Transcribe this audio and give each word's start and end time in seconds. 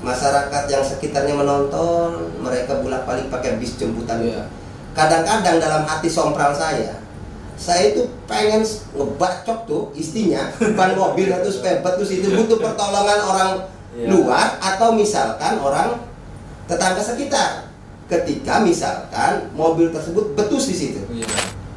masyarakat 0.00 0.64
yang 0.66 0.80
sekitarnya 0.80 1.34
menonton 1.34 2.08
mereka 2.38 2.80
bolak 2.80 3.04
balik 3.04 3.28
pakai 3.28 3.56
bis 3.56 3.76
jemputan 3.76 4.20
Iya. 4.20 4.48
kadang-kadang 4.92 5.60
dalam 5.60 5.82
hati 5.84 6.08
sompral 6.08 6.50
saya 6.50 6.96
saya 7.54 7.92
itu 7.92 8.08
pengen 8.24 8.64
ngebacok 8.96 9.68
tuh 9.68 9.92
istrinya 9.92 10.48
ban 10.72 10.96
mobil 10.96 11.28
atau 11.28 11.48
spare 11.48 11.84
terus 11.84 12.10
itu 12.10 12.32
butuh 12.32 12.56
pertolongan 12.58 13.20
orang 13.20 13.50
Iya. 13.90 14.06
luar 14.08 14.56
atau 14.56 14.94
misalkan 14.94 15.58
orang 15.58 16.00
tetangga 16.64 17.02
sekitar 17.02 17.68
ketika 18.06 18.58
misalkan 18.58 19.50
mobil 19.52 19.90
tersebut 19.90 20.32
betus 20.32 20.64
di 20.66 20.76
situ 20.76 21.00
Iya. 21.12 21.28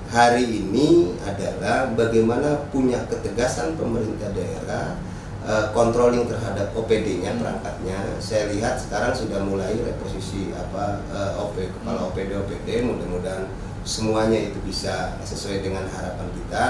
hari 0.07 0.45
ini 0.47 1.11
adalah 1.19 1.91
bagaimana 1.91 2.69
punya 2.69 3.03
ketegasan 3.05 3.75
pemerintah 3.75 4.31
daerah 4.31 4.95
eh, 5.43 5.65
controlling 5.75 6.25
terhadap 6.25 6.71
OPD-nya 6.73 7.35
Hmm. 7.35 7.41
perangkatnya. 7.43 7.97
Saya 8.23 8.47
lihat 8.51 8.79
sekarang 8.79 9.11
sudah 9.11 9.43
mulai 9.43 9.75
reposisi 9.75 10.55
apa 10.55 11.03
eh, 11.11 11.31
OP 11.39 11.55
kepala 11.59 11.99
Hmm. 12.03 12.07
OPD 12.11 12.31
OPD 12.39 12.69
mudah-mudahan 12.83 13.45
semuanya 13.83 14.39
itu 14.39 14.59
bisa 14.63 15.19
sesuai 15.27 15.59
dengan 15.59 15.83
harapan 15.91 16.27
kita. 16.31 16.63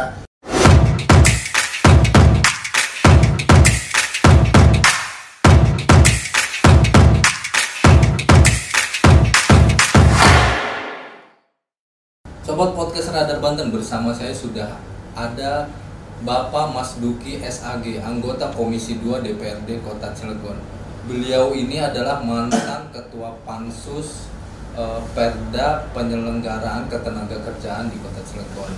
Sobat 12.44 12.76
Podcast 12.76 13.16
Radar 13.16 13.40
Banten 13.40 13.72
bersama 13.72 14.12
saya 14.12 14.36
sudah 14.36 14.76
ada 15.16 15.70
Bapak 16.22 16.70
Mas 16.70 17.02
Duki 17.02 17.42
SAG, 17.42 17.98
anggota 17.98 18.54
Komisi 18.54 19.02
2 19.02 19.26
DPRD 19.26 19.82
Kota 19.82 20.14
Cilegon. 20.14 20.62
Beliau 21.10 21.58
ini 21.58 21.82
adalah 21.82 22.22
mantan 22.22 22.94
Ketua 22.94 23.34
Pansus 23.42 24.30
eh, 24.78 25.02
Perda 25.18 25.90
Penyelenggaraan 25.98 26.86
Ketenagakerjaan 26.86 27.90
di 27.90 27.98
Kota 27.98 28.22
Cilegon. 28.30 28.72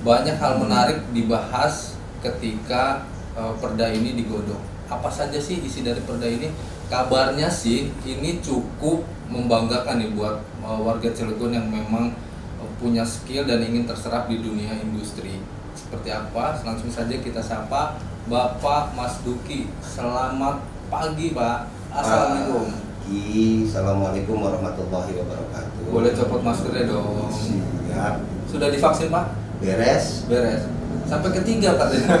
Banyak 0.00 0.40
hal 0.40 0.56
menarik 0.56 1.04
dibahas 1.12 2.00
ketika 2.24 3.04
eh, 3.36 3.52
Perda 3.60 3.92
ini 3.92 4.16
digodok. 4.16 4.58
Apa 4.88 5.12
saja 5.12 5.36
sih 5.36 5.60
isi 5.60 5.84
dari 5.84 6.00
Perda 6.00 6.26
ini? 6.26 6.48
Kabarnya 6.88 7.46
sih 7.46 7.92
ini 8.02 8.42
cukup 8.42 9.04
membanggakan 9.28 10.00
nih 10.00 10.10
buat 10.16 10.40
eh, 10.64 10.80
warga 10.80 11.12
Cilegon 11.12 11.54
yang 11.54 11.68
memang 11.70 12.10
eh, 12.58 12.70
punya 12.80 13.04
skill 13.04 13.44
dan 13.46 13.62
ingin 13.62 13.84
terserap 13.84 14.26
di 14.26 14.40
dunia 14.40 14.74
industri. 14.80 15.59
Seperti 15.74 16.08
apa? 16.10 16.58
Langsung 16.66 16.90
saja 16.90 17.14
kita 17.14 17.40
sapa 17.42 17.98
Bapak 18.26 18.94
Mas 18.94 19.22
Duki. 19.26 19.70
Selamat 19.82 20.62
pagi, 20.90 21.34
Pak. 21.34 21.58
Assalamualaikum. 21.90 22.66
Pagi. 22.70 23.66
Assalamualaikum 23.66 24.36
warahmatullahi 24.38 25.12
wabarakatuh. 25.18 25.82
Boleh 25.90 26.12
copot 26.14 26.40
maskernya 26.42 26.84
dong. 26.86 27.30
Siap. 27.30 28.14
Sudah 28.46 28.68
divaksin, 28.70 29.10
Pak? 29.10 29.34
Beres. 29.58 30.30
Beres. 30.30 30.62
Sampai 31.10 31.34
ketiga 31.34 31.74
katanya. 31.74 32.18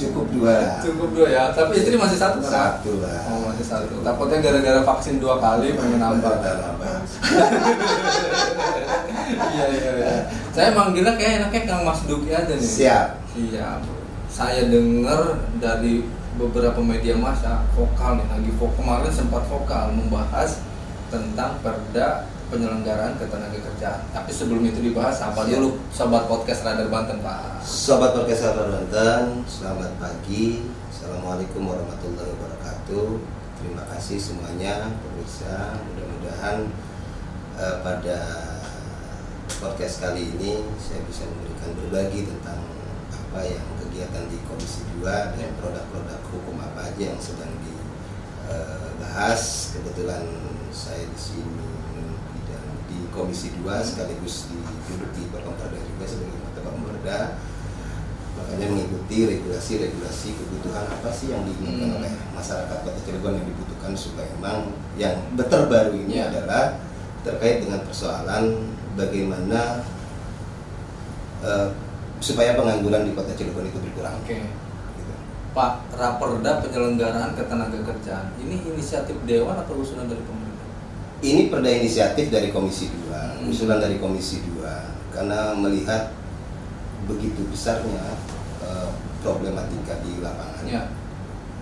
Cukup 0.00 0.26
dua. 0.32 0.80
Cukup 0.80 1.12
dua 1.12 1.28
ya. 1.28 1.44
Tapi 1.52 1.76
istri 1.76 1.92
masih 1.98 2.16
satu 2.16 2.40
kan? 2.40 2.80
Satu 2.80 3.04
lah. 3.04 3.20
Oh, 3.28 3.52
masih 3.52 3.66
satu. 3.68 4.00
Takutnya 4.00 4.40
gara-gara 4.40 4.80
vaksin 4.80 5.20
dua 5.20 5.36
kali 5.36 5.76
pengen 5.76 6.00
nambah. 6.00 6.34
Nambah. 6.40 6.94
Iya 9.30 9.66
iya 9.70 9.92
iya. 9.94 10.14
Saya 10.50 10.74
manggilnya 10.74 11.14
kayak 11.14 11.46
enaknya 11.46 11.62
Kang 11.70 11.82
Mas 11.86 12.02
Duki 12.10 12.30
aja 12.34 12.50
nih. 12.50 12.58
Siap. 12.58 13.08
Iya. 13.38 13.78
Saya 14.26 14.66
dengar 14.66 15.38
dari 15.62 16.02
beberapa 16.34 16.78
media 16.82 17.14
massa 17.14 17.62
vokal 17.74 18.18
nih 18.18 18.26
lagi 18.26 18.50
vokal 18.58 18.74
kemarin 18.78 19.12
sempat 19.12 19.42
vokal 19.46 19.94
membahas 19.94 20.62
tentang 21.10 21.58
perda 21.62 22.26
penyelenggaraan 22.50 23.14
ketenagakerjaan. 23.14 24.10
Tapi 24.10 24.30
sebelum 24.34 24.66
itu 24.66 24.82
dibahas, 24.82 25.22
apa 25.22 25.46
Siap. 25.46 25.54
dulu 25.54 25.68
sobat 25.94 26.26
podcast 26.26 26.66
Radar 26.66 26.90
Banten 26.90 27.22
Pak? 27.22 27.62
Sobat 27.62 28.10
Podcast 28.10 28.42
Sahabat 28.42 28.66
Banten, 28.74 29.46
selamat 29.46 29.90
pagi. 30.02 30.66
Assalamualaikum 30.90 31.62
warahmatullahi 31.62 32.26
wabarakatuh. 32.34 33.08
Terima 33.62 33.86
kasih 33.94 34.18
semuanya 34.18 34.90
pemirsa. 34.98 35.78
Mudah-mudahan 35.78 36.74
eh, 37.54 37.76
pada 37.86 38.18
podcast 39.58 39.98
kali 39.98 40.22
ini 40.38 40.62
saya 40.78 41.02
bisa 41.02 41.26
memberikan 41.26 41.74
berbagi 41.74 42.22
tentang 42.28 42.62
apa 43.10 43.40
yang 43.42 43.66
kegiatan 43.82 44.30
di 44.30 44.38
Komisi 44.46 44.86
2 45.02 45.02
dan 45.34 45.50
produk-produk 45.58 46.20
hukum 46.30 46.62
apa 46.62 46.94
aja 46.94 47.02
yang 47.10 47.18
sedang 47.18 47.50
dibahas. 47.58 49.42
Kebetulan 49.74 50.22
saya 50.70 51.02
di 51.02 51.18
sini 51.18 51.66
di 52.86 52.96
Komisi 53.10 53.50
2 53.58 53.66
sekaligus 53.82 54.46
di 54.50 54.58
di 54.94 55.22
Perkomperda 55.30 55.78
juga 55.78 56.04
sebagai 56.06 56.34
anggota 56.38 56.60
Perkomperda 56.62 57.18
makanya 58.30 58.66
mengikuti 58.72 59.26
regulasi-regulasi 59.26 60.28
kebutuhan 60.38 60.86
apa 60.86 61.10
sih 61.10 61.34
yang 61.34 61.42
diinginkan 61.44 61.90
Hmm. 61.90 61.98
oleh 61.98 62.12
masyarakat 62.32 62.78
Kota 62.86 63.00
Cilegon 63.02 63.36
yang 63.36 63.46
dibutuhkan 63.46 63.92
supaya 63.92 64.30
memang 64.38 64.70
yang 64.94 65.18
terbaru 65.36 65.92
ini 65.98 66.22
Ya. 66.22 66.30
adalah 66.30 66.78
terkait 67.20 67.66
dengan 67.66 67.84
persoalan 67.84 68.64
bagaimana 68.94 69.84
eh, 71.44 71.68
supaya 72.20 72.52
pengangguran 72.54 73.08
di 73.08 73.12
Kota 73.16 73.32
Cilegon 73.32 73.66
itu 73.66 73.78
berkurang. 73.80 74.20
Oke. 74.20 74.38
Gitu. 74.98 75.12
Pak 75.56 75.72
Raperda 75.96 76.60
penyelenggaraan 76.62 77.32
ketenagakerjaan 77.34 78.36
ini 78.38 78.60
inisiatif 78.70 79.16
dewan 79.24 79.56
atau 79.56 79.80
usulan 79.80 80.06
dari 80.06 80.20
pemerintah? 80.22 80.68
Ini 81.20 81.52
perda 81.52 81.68
inisiatif 81.68 82.32
dari 82.32 82.48
Komisi 82.48 82.88
2, 82.88 83.40
Hmm. 83.40 83.48
usulan 83.52 83.76
dari 83.80 84.00
Komisi 84.00 84.40
2 84.40 85.12
karena 85.12 85.52
melihat 85.56 86.12
begitu 87.08 87.44
besarnya 87.48 88.16
eh, 88.60 88.90
problematika 89.24 90.00
di 90.04 90.20
lapangan. 90.20 90.64
Ya. 90.68 90.82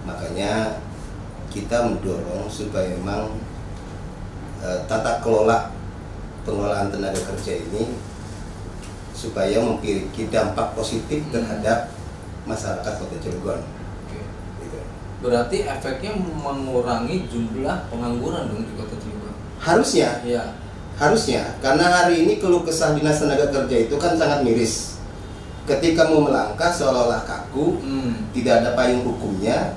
Makanya 0.06 0.82
kita 1.48 1.86
mendorong 1.86 2.46
supaya 2.50 2.92
memang 2.98 3.38
eh, 4.62 4.78
tata 4.90 5.22
kelola 5.22 5.70
pengelolaan 6.48 6.88
tenaga 6.88 7.20
kerja 7.20 7.52
ini 7.60 7.92
supaya 9.12 9.60
memiliki 9.60 10.32
dampak 10.32 10.72
positif 10.72 11.20
Hmm. 11.28 11.32
terhadap 11.36 11.92
masyarakat 12.48 12.92
Kota 12.96 13.16
Cilegon. 13.20 13.60
Oke. 13.60 14.20
Gitu. 14.62 14.78
Berarti 15.20 15.66
efeknya 15.66 16.16
mengurangi 16.16 17.28
jumlah 17.28 17.92
pengangguran 17.92 18.48
dong 18.48 18.64
di 18.64 18.72
Kota 18.72 18.96
Cilegon. 18.96 19.34
Harusnya, 19.58 20.22
Iya. 20.24 20.54
harusnya 20.96 21.58
karena 21.58 21.84
hari 21.84 22.24
ini 22.24 22.38
keluh 22.38 22.62
kesah 22.62 22.94
dinas 22.94 23.18
tenaga 23.20 23.50
kerja 23.50 23.76
itu 23.84 23.94
kan 23.98 24.14
sangat 24.16 24.46
miris. 24.46 24.96
Ketika 25.68 26.08
mau 26.08 26.24
melangkah 26.24 26.72
seolah-olah 26.72 27.28
kaku, 27.28 27.76
Hmm. 27.84 28.32
tidak 28.32 28.64
ada 28.64 28.72
payung 28.72 29.04
hukumnya, 29.04 29.76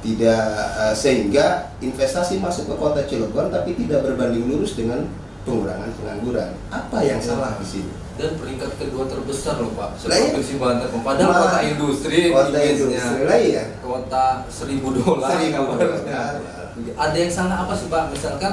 tidak 0.00 0.40
eh, 0.78 0.94
sehingga 0.94 1.74
investasi 1.82 2.38
masuk 2.38 2.70
ke 2.70 2.74
kota 2.78 3.02
Cilegon 3.04 3.50
tapi 3.50 3.74
tidak 3.74 4.06
berbanding 4.06 4.46
lurus 4.46 4.78
dengan 4.78 5.04
pengurangan 5.46 5.90
pengangguran. 5.94 6.50
Apa 6.68 6.98
yang 7.00 7.22
salah 7.22 7.54
di 7.56 7.64
sini? 7.64 7.92
Dan 8.16 8.34
peringkat 8.34 8.80
kedua 8.80 9.04
terbesar 9.06 9.60
loh 9.60 9.76
Pak, 9.76 10.00
Lah, 10.08 10.16
iya. 10.16 10.32
seprovinsi 10.32 10.54
Banten. 10.56 10.88
Padahal 11.04 11.30
Wah, 11.30 11.40
kota 11.46 11.60
industri, 11.62 12.20
Kota 12.32 12.58
industri 12.58 13.22
lah 13.22 13.38
ya. 13.38 13.64
kota 13.78 14.24
seribu 14.48 14.88
dolar. 14.90 15.30
Seribu 15.36 15.62
kabarnya. 15.76 16.22
dolar. 16.40 16.66
Ada 16.96 17.16
yang 17.16 17.32
salah 17.32 17.56
apa 17.62 17.72
sih 17.76 17.86
Pak? 17.86 18.02
Misalkan 18.10 18.52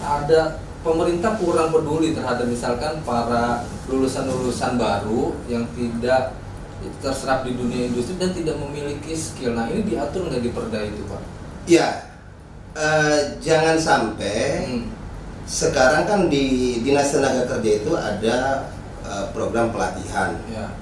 ada 0.00 0.40
pemerintah 0.80 1.36
kurang 1.36 1.70
peduli 1.70 2.16
terhadap 2.16 2.48
misalkan 2.48 3.04
para 3.04 3.62
lulusan-lulusan 3.86 4.80
baru 4.80 5.36
yang 5.46 5.68
tidak 5.76 6.32
terserap 6.98 7.44
di 7.44 7.52
dunia 7.52 7.92
industri 7.92 8.16
dan 8.16 8.32
tidak 8.32 8.56
memiliki 8.56 9.12
skill. 9.12 9.52
Nah 9.52 9.68
ini 9.68 9.84
diatur 9.84 10.26
nggak 10.26 10.40
di 10.40 10.50
perda 10.56 10.80
itu 10.80 11.04
Pak? 11.04 11.22
Ya, 11.66 11.88
eh, 12.72 13.18
jangan 13.44 13.76
sampai 13.76 14.64
Hmm. 14.64 14.84
Sekarang 15.46 16.04
kan 16.10 16.20
di 16.26 16.78
dinas 16.82 17.14
tenaga 17.14 17.46
kerja 17.46 17.70
itu 17.80 17.94
ada 17.94 18.66
eh, 19.06 19.26
program 19.30 19.70
pelatihan, 19.70 20.34
Ya. 20.50 20.74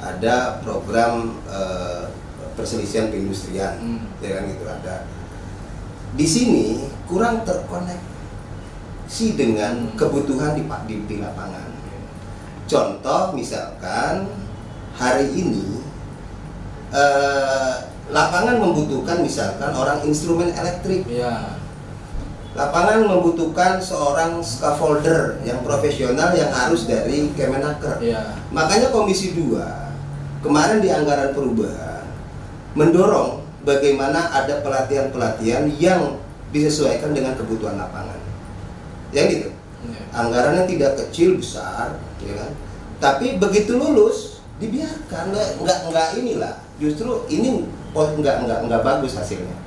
ada 0.00 0.58
program 0.64 1.36
eh, 1.44 2.08
perselisihan 2.56 3.12
perindustrian, 3.12 3.76
Hmm. 3.76 4.00
ya 4.24 4.40
kan 4.40 4.44
itu 4.48 4.64
ada. 4.64 5.04
Di 6.16 6.24
sini 6.24 6.88
kurang 7.04 7.44
terkoneksi 7.44 9.26
dengan 9.36 9.92
Hmm. 9.92 9.96
kebutuhan 10.00 10.56
di, 10.56 10.64
di, 10.88 10.96
di 11.04 11.16
lapangan. 11.20 11.68
Contoh 12.64 13.36
misalkan 13.36 14.24
hari 14.96 15.28
ini 15.36 15.84
eh, 16.96 17.74
lapangan 18.08 18.56
membutuhkan 18.56 19.20
misalkan 19.20 19.74
orang 19.76 20.00
instrumen 20.08 20.48
elektrik, 20.54 21.04
Ya. 21.10 21.55
Lapangan 22.56 23.04
membutuhkan 23.04 23.76
seorang 23.76 24.40
scaffolder 24.40 25.36
yang 25.44 25.60
profesional 25.60 26.32
yang 26.32 26.48
harus 26.48 26.88
dari 26.88 27.28
Kemenaker. 27.36 28.00
Ya. 28.00 28.32
Makanya 28.48 28.88
Komisi 28.88 29.36
2 29.36 30.40
kemarin 30.40 30.80
di 30.80 30.88
anggaran 30.88 31.36
perubahan 31.36 32.08
mendorong 32.72 33.44
bagaimana 33.68 34.32
ada 34.32 34.64
pelatihan-pelatihan 34.64 35.68
yang 35.76 36.16
disesuaikan 36.48 37.12
dengan 37.12 37.36
kebutuhan 37.36 37.76
lapangan. 37.76 38.16
Ya 39.12 39.28
gitu. 39.28 39.52
Iya. 39.84 40.02
Anggarannya 40.16 40.64
tidak 40.64 40.96
kecil 40.96 41.36
besar, 41.36 42.00
ya 42.24 42.32
kan? 42.40 42.50
Tapi 42.96 43.36
begitu 43.36 43.76
lulus 43.76 44.40
dibiarkan 44.56 45.36
nggak 45.36 45.48
nggak 45.60 45.78
nggak 45.92 46.08
inilah. 46.24 46.54
Justru 46.80 47.28
ini 47.28 47.68
oh, 47.92 48.08
nggak 48.16 48.48
nggak 48.48 48.58
nggak 48.64 48.80
bagus 48.80 49.12
hasilnya. 49.20 49.65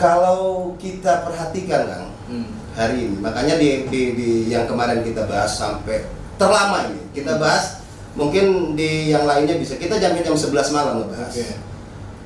Kalau 0.00 0.72
kita 0.80 1.28
perhatikan 1.28 1.84
Kang, 1.84 2.08
Hmm. 2.30 2.46
hari 2.72 3.10
ini. 3.10 3.16
Makanya 3.20 3.58
di, 3.58 3.84
di, 3.90 4.02
di 4.16 4.28
yang 4.48 4.64
kemarin 4.64 5.04
kita 5.04 5.26
bahas 5.26 5.50
sampai 5.50 6.06
terlama 6.40 6.88
ini. 6.88 7.02
Kita 7.12 7.36
bahas 7.36 7.84
mungkin 8.16 8.72
di 8.78 9.12
yang 9.12 9.28
lainnya 9.28 9.60
bisa 9.60 9.76
kita 9.76 10.00
jam 10.00 10.16
jam 10.16 10.32
11 10.32 10.72
malam 10.72 11.04
ngebahas. 11.04 11.28
Oke. 11.34 11.46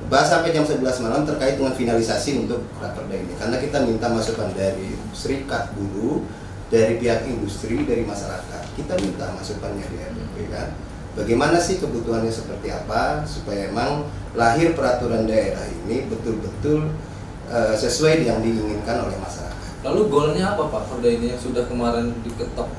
Bahas 0.07 0.29
sampai 0.29 0.53
jam 0.53 0.61
11 0.61 0.85
malam 1.01 1.25
terkait 1.25 1.57
dengan 1.57 1.73
finalisasi 1.73 2.45
untuk 2.45 2.63
raperda 2.77 3.17
ini. 3.17 3.33
Karena 3.35 3.57
kita 3.57 3.81
minta 3.83 4.07
masukan 4.07 4.53
dari 4.53 4.93
serikat 5.11 5.73
buruh, 5.73 6.21
dari 6.69 7.01
pihak 7.01 7.25
industri, 7.25 7.81
dari 7.83 8.05
masyarakat. 8.05 8.61
Kita 8.77 8.93
minta 9.01 9.33
masukannya 9.33 9.83
di 9.83 9.97
RDP 9.97 10.35
kan. 10.53 10.69
Bagaimana 11.17 11.57
sih 11.57 11.81
kebutuhannya 11.81 12.29
seperti 12.29 12.69
apa 12.69 13.25
supaya 13.25 13.73
emang 13.73 14.05
lahir 14.37 14.77
peraturan 14.77 15.25
daerah 15.25 15.65
ini 15.65 16.05
betul-betul 16.05 16.91
eh, 17.47 17.73
sesuai 17.73 18.23
yang 18.23 18.39
diinginkan 18.39 19.01
oleh 19.01 19.17
masyarakat. 19.17 19.53
Lalu 19.83 20.01
goalnya 20.09 20.53
apa 20.53 20.65
Pak 20.65 20.83
Perda 20.89 21.09
ini 21.09 21.29
yang 21.29 21.39
sudah 21.39 21.65
kemarin 21.65 22.09
diketok 22.21 22.69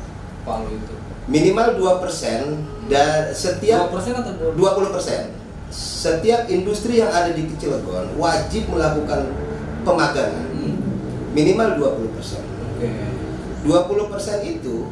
Palu 0.42 0.70
itu? 0.70 0.94
minimal 1.26 1.74
2% 1.74 2.86
dan 2.86 3.34
setiap 3.34 3.90
2% 3.90 4.14
atau 4.14 4.32
2%? 4.54 4.54
20% 4.54 5.34
setiap 5.66 6.46
industri 6.46 7.02
yang 7.02 7.10
ada 7.10 7.34
di 7.34 7.50
Cilegon 7.58 8.14
wajib 8.14 8.70
melakukan 8.70 9.34
pemagangan 9.82 10.46
Hmm. 10.54 10.78
minimal 11.34 11.74
20%. 11.76 12.42
Oke. 12.78 12.86
20% 13.62 14.46
itu 14.46 14.86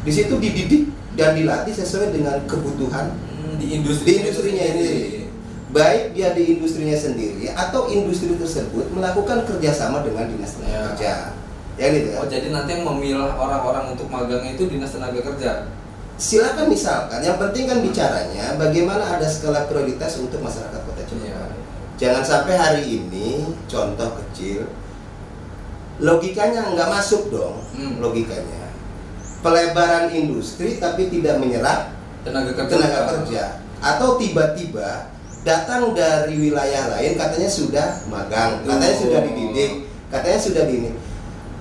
di 0.00 0.12
situ 0.12 0.34
dididik 0.36 0.88
dan 1.12 1.36
dilatih 1.36 1.72
sesuai 1.72 2.12
dengan 2.12 2.40
kebutuhan 2.48 3.12
Hmm, 3.12 3.60
di 3.60 3.76
industri 3.76 4.16
di 4.16 4.24
industrinya 4.24 4.64
ini. 4.66 5.15
Baik 5.66 6.12
dia 6.12 6.30
di 6.30 6.54
industrinya 6.54 6.94
sendiri 6.94 7.50
atau 7.50 7.88
industri 7.88 8.30
tersebut 8.32 8.86
melakukan 8.88 9.42
kerjasama 9.42 10.00
dengan 10.00 10.26
dinas 10.26 10.54
tenaga 10.54 10.70
Ya. 10.70 10.80
kerja. 10.88 11.12
Ya 11.76 11.86
gitu 11.90 12.08
ya. 12.08 12.16
Oh 12.16 12.26
jadi 12.26 12.46
nanti 12.48 12.70
yang 12.72 12.84
memilah 12.84 13.34
orang-orang 13.34 13.92
untuk 13.92 14.06
magang 14.06 14.44
itu 14.44 14.66
dinas 14.66 14.90
tenaga 14.90 15.20
kerja. 15.20 15.66
silakan 16.16 16.72
misalkan 16.72 17.20
yang 17.20 17.36
penting 17.36 17.68
kan 17.68 17.76
bicaranya 17.78 18.56
bagaimana 18.56 19.04
ada 19.04 19.28
skala 19.28 19.68
prioritas 19.68 20.16
untuk 20.16 20.40
masyarakat 20.40 20.80
kota 20.80 21.04
Cilegon 21.04 21.28
Iya. 21.28 21.60
jangan 21.94 22.24
sampai 22.24 22.54
hari 22.56 22.82
ini 22.88 23.44
contoh 23.66 24.16
kecil 24.16 24.64
logikanya 25.96 26.72
nggak 26.72 26.88
masuk 26.88 27.28
dong 27.28 27.60
Hmm. 27.72 28.00
logikanya 28.00 28.72
pelebaran 29.40 30.08
industri 30.08 30.76
tapi 30.76 31.08
tidak 31.08 31.36
menyerap 31.36 31.92
Tenaga 32.24 32.52
kerja. 32.54 32.70
tenaga 32.70 33.00
kerja 33.12 33.42
atau 33.78 34.16
tiba-tiba 34.16 35.12
datang 35.46 35.94
dari 35.94 36.34
wilayah 36.36 36.90
lain 36.90 37.14
katanya 37.14 37.46
sudah 37.46 37.88
magang 38.06 38.66
katanya 38.66 38.90
Oh. 38.92 39.00
sudah 39.00 39.20
dididik 39.22 39.72
katanya 40.08 40.38
sudah 40.38 40.62
di 40.66 40.74
ini 40.76 40.90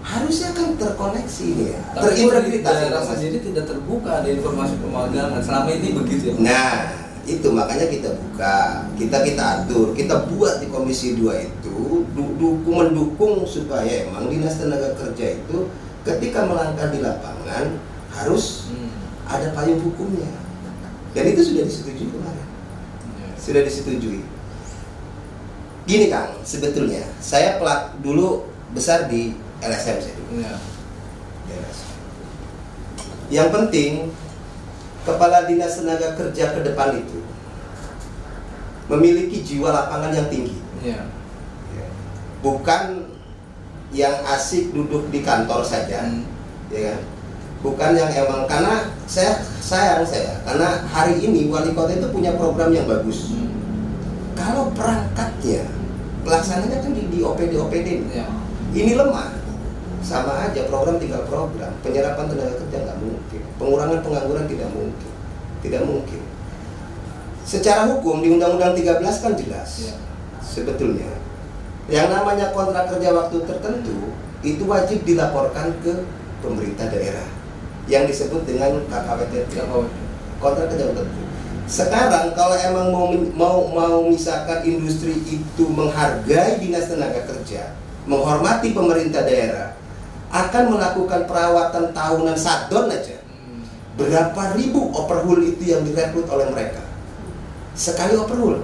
harusnya 0.01 0.49
kan 0.51 0.73
terkoneksi 0.73 1.43
ini 1.47 1.65
ya 1.67 1.81
Tapi 1.93 2.09
di 2.11 2.23
terintegrasi 2.23 2.61
daerah 2.61 2.85
informasi. 2.99 3.09
sendiri 3.15 3.37
tidak 3.43 3.65
terbuka 3.65 4.11
ada 4.15 4.29
informasi 4.29 4.73
pemagangan. 4.77 5.41
Selama 5.41 5.69
ini 5.71 5.89
begitu 5.93 6.23
ya. 6.29 6.33
Nah, 6.37 6.77
itu 7.25 7.47
makanya 7.49 7.89
kita 7.89 8.09
buka, 8.13 8.55
kita 8.93 9.17
kita 9.23 9.43
atur, 9.57 9.97
kita 9.97 10.29
buat 10.29 10.61
di 10.61 10.69
Komisi 10.69 11.17
2 11.17 11.41
itu 11.41 11.73
du- 12.05 12.35
dukung 12.37 12.75
mendukung 12.79 13.41
supaya 13.45 14.05
emang 14.05 14.29
Dinas 14.29 14.53
Tenaga 14.55 14.93
Kerja 14.93 15.41
itu 15.41 15.57
ketika 16.03 16.45
melangkah 16.45 16.93
di 16.93 17.01
lapangan 17.01 17.73
harus 18.13 18.69
Hmm. 18.69 18.93
ada 19.25 19.49
payung 19.51 19.81
hukumnya. 19.81 20.29
Dan 21.11 21.25
itu 21.27 21.41
sudah 21.43 21.65
disetujui 21.65 22.13
kemarin. 22.13 22.45
Sudah 23.45 23.61
disetujui. 23.61 24.25
Gini 25.85 26.09
Kang, 26.09 26.33
sebetulnya 26.41 27.05
saya 27.21 27.61
pelak 27.61 28.01
dulu 28.01 28.49
besar 28.73 29.05
di 29.05 29.37
LSM 29.61 30.01
saya 30.01 30.13
dulu. 30.17 30.41
Di 31.45 31.53
LSM. 31.53 31.93
Yang 33.29 33.49
penting 33.53 33.91
kepala 35.05 35.45
dinas 35.45 35.77
tenaga 35.77 36.17
kerja 36.17 36.57
ke 36.57 36.65
depan 36.65 36.97
itu 36.97 37.21
memiliki 38.89 39.41
jiwa 39.45 39.69
lapangan 39.73 40.13
yang 40.13 40.29
tinggi, 40.29 40.57
Iya. 40.81 41.09
bukan 42.45 43.09
yang 43.89 44.13
asik 44.29 44.69
duduk 44.73 45.09
di 45.09 45.25
kantor 45.25 45.65
saja, 45.65 46.05
Hmm. 46.05 46.21
ya 46.69 46.93
kan? 46.93 46.99
Bukan 47.65 47.97
yang 47.97 48.13
emang 48.13 48.45
karena 48.45 48.93
saya 49.09 49.41
sayang 49.57 50.05
saya 50.05 50.37
karena 50.45 50.85
hari 50.85 51.17
ini 51.17 51.49
wali 51.49 51.73
kota 51.73 51.97
itu 51.97 52.05
punya 52.13 52.37
program 52.37 52.69
yang 52.69 52.85
bagus. 52.85 53.33
Hmm. 53.33 53.49
Kalau 54.37 54.69
perangkatnya 54.77 55.65
pelaksananya 56.25 56.81
kan 56.81 56.91
di, 56.93 57.09
di 57.09 57.19
OPD 57.21 57.53
OPD 57.57 57.87
Iya. 58.09 58.25
ini 58.73 58.97
lemah 58.97 59.33
sama 60.01 60.49
aja 60.49 60.65
program 60.69 60.97
tinggal 60.97 61.25
program 61.29 61.73
penyerapan 61.85 62.25
tenaga 62.29 62.53
kerja 62.61 62.77
nggak 62.81 62.97
mungkin 63.01 63.41
pengurangan 63.61 63.99
pengangguran 64.01 64.45
tidak 64.49 64.69
mungkin 64.73 65.11
tidak 65.61 65.81
mungkin 65.85 66.21
secara 67.45 67.89
hukum 67.93 68.25
di 68.25 68.33
undang-undang 68.33 68.73
13 68.73 69.01
kan 69.01 69.33
jelas 69.37 69.69
Iya. 69.85 69.95
sebetulnya 70.41 71.09
yang 71.85 72.09
namanya 72.09 72.49
kontrak 72.53 72.89
kerja 72.89 73.13
waktu 73.13 73.45
tertentu 73.45 74.13
itu 74.41 74.65
wajib 74.65 75.05
dilaporkan 75.05 75.73
ke 75.85 75.93
pemerintah 76.41 76.89
daerah 76.89 77.25
yang 77.85 78.09
disebut 78.09 78.45
dengan 78.49 78.81
KKWT 78.89 79.55
kontrak 80.41 80.67
kerja 80.73 80.85
tertentu. 80.89 81.21
Sekarang 81.65 82.37
kalau 82.37 82.53
emang 82.53 82.87
mau 82.93 83.09
mau 83.33 83.57
mau 83.73 83.97
misalkan 84.05 84.61
industri 84.61 85.17
itu 85.25 85.65
menghargai 85.65 86.61
dinas 86.61 86.85
tenaga 86.85 87.25
kerja, 87.25 87.73
menghormati 88.05 88.69
pemerintah 88.69 89.25
daerah, 89.25 89.73
akan 90.29 90.77
melakukan 90.77 91.25
perawatan 91.25 91.89
tahunan 91.89 92.37
sadon 92.37 92.85
aja. 92.93 93.17
Hmm. 93.17 93.65
Berapa 93.97 94.53
ribu 94.53 94.93
overhaul 94.93 95.41
itu 95.41 95.73
yang 95.73 95.81
direkrut 95.81 96.29
oleh 96.29 96.53
mereka? 96.53 96.85
Sekali 97.73 98.13
overhaul, 98.13 98.61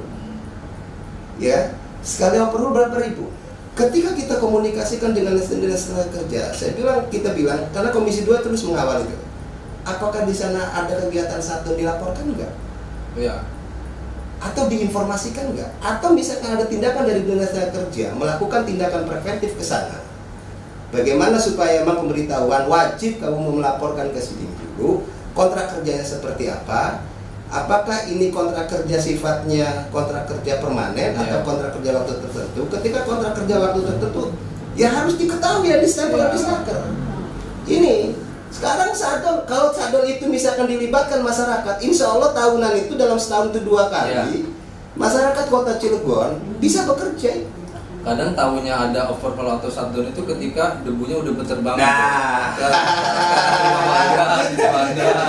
ya 1.41 1.73
sekali 2.05 2.37
overhaul 2.37 2.69
berapa 2.69 3.01
ribu? 3.01 3.33
Ketika 3.81 4.13
kita 4.13 4.35
komunikasikan 4.37 5.17
dengan 5.17 5.33
dinas 5.41 5.89
tenaga 5.89 6.13
kerja, 6.13 6.53
saya 6.53 6.77
bilang 6.77 7.09
kita 7.09 7.33
bilang 7.33 7.65
karena 7.73 7.89
Komisi 7.89 8.21
2 8.21 8.45
terus 8.45 8.61
mengawal 8.69 9.01
itu. 9.01 9.17
Apakah 9.81 10.29
di 10.29 10.35
sana 10.37 10.69
ada 10.69 11.01
kegiatan 11.01 11.41
satu 11.41 11.73
dilaporkan 11.73 12.29
enggak? 12.29 12.53
Iya. 13.17 13.41
atau 14.41 14.65
diinformasikan 14.65 15.53
enggak? 15.53 15.69
Atau 15.81 16.17
misalkan 16.17 16.57
ada 16.57 16.65
tindakan 16.65 17.09
dari 17.09 17.21
dinas 17.25 17.53
tenaga 17.53 17.81
kerja 17.81 18.13
melakukan 18.13 18.65
tindakan 18.69 19.09
preventif 19.09 19.57
ke 19.57 19.65
sana. 19.65 20.01
Bagaimana 20.93 21.41
supaya 21.41 21.81
memang 21.81 22.05
pemberitahuan 22.05 22.69
wajib 22.69 23.17
kamu 23.17 23.61
melaporkan 23.61 24.13
ke 24.13 24.21
sini 24.21 24.45
dulu 24.77 25.05
kontrak 25.33 25.73
kerjanya 25.73 26.05
seperti 26.05 26.49
apa? 26.49 27.01
Apakah 27.51 28.07
ini 28.07 28.31
kontrak 28.31 28.71
kerja 28.71 28.95
sifatnya 28.95 29.91
kontrak 29.91 30.23
kerja 30.23 30.63
permanen 30.63 31.11
Ya. 31.11 31.19
atau 31.19 31.43
kontrak 31.43 31.75
kerja 31.75 31.99
waktu 31.99 32.23
tertentu? 32.23 32.61
Ketika 32.71 33.03
kontrak 33.03 33.35
kerja 33.35 33.59
waktu 33.59 33.79
tertentu, 33.83 34.23
ya 34.79 34.87
harus 34.87 35.19
diketahui 35.19 35.67
ya 35.67 35.83
di 35.83 35.87
stempel 35.91 36.15
Ya. 36.15 36.31
di 36.31 36.39
snaker. 36.39 36.79
Ini 37.67 38.15
sekarang 38.55 38.95
sadol 38.95 39.43
kalau 39.43 39.67
sadol 39.75 40.07
itu 40.07 40.31
misalkan 40.31 40.63
dilibatkan 40.71 41.19
masyarakat, 41.19 41.75
insya 41.83 42.07
Allah 42.15 42.31
tahunan 42.31 42.71
itu 42.87 42.95
dalam 42.95 43.19
setahun 43.19 43.51
itu 43.51 43.67
dua 43.67 43.91
kali 43.91 44.15
Ya. 44.15 44.23
masyarakat 44.95 45.45
kota 45.51 45.75
Cilegon 45.75 46.39
bisa 46.63 46.87
bekerja. 46.87 47.35
Kadang 48.01 48.33
tahunya 48.33 48.73
ada 48.73 49.13
overhaul 49.13 49.61
atau 49.61 49.69
shutdown 49.69 50.09
itu 50.09 50.21
ketika 50.25 50.81
debunya 50.81 51.21
udah 51.21 51.33
berterbangan. 51.37 51.77
Nah. 51.77 52.57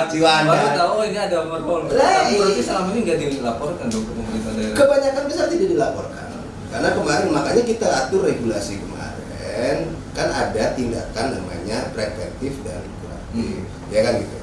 Ciwandan. 0.08 0.48
Baru 0.48 0.68
tahu 0.76 0.90
oh 1.00 1.04
ini 1.04 1.18
ada 1.20 1.36
overhaul. 1.44 1.84
Berarti 1.88 2.62
selama 2.64 2.96
ini 2.96 3.00
nggak 3.04 3.18
dilaporkan 3.20 3.86
dong 3.92 4.04
ke 4.08 4.12
pemerintah 4.16 4.52
daerah. 4.56 4.76
Kebanyakan 4.76 5.22
besar 5.28 5.46
tidak 5.52 5.68
dilaporkan. 5.76 6.24
Karena 6.72 6.88
kemarin 6.96 7.28
makanya 7.28 7.62
kita 7.68 7.86
atur 7.86 8.24
regulasi 8.24 8.80
kemarin 8.80 9.92
kan 10.12 10.28
ada 10.32 10.72
tindakan 10.76 11.26
namanya 11.36 11.88
preventif 11.92 12.60
dan 12.64 12.84
kuratif, 13.00 13.64
ya 13.88 14.00
kan 14.04 14.20
gitu. 14.20 14.36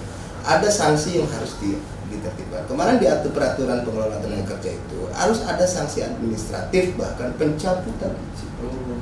Ada 0.49 0.69
sanksi 0.73 1.21
yang 1.21 1.29
harus 1.29 1.53
di, 1.61 1.77
ditertibkan. 2.09 2.65
Kemarin 2.65 2.97
diatur 2.97 3.29
peraturan 3.37 3.85
pengelolaan 3.85 4.17
tenaga 4.17 4.57
kerja 4.57 4.73
itu 4.73 4.99
harus 5.13 5.45
ada 5.45 5.61
sanksi 5.61 6.01
administratif 6.01 6.97
bahkan 6.97 7.29
pencabutan 7.37 8.17
izin. 8.33 8.49
Oh. 8.65 8.97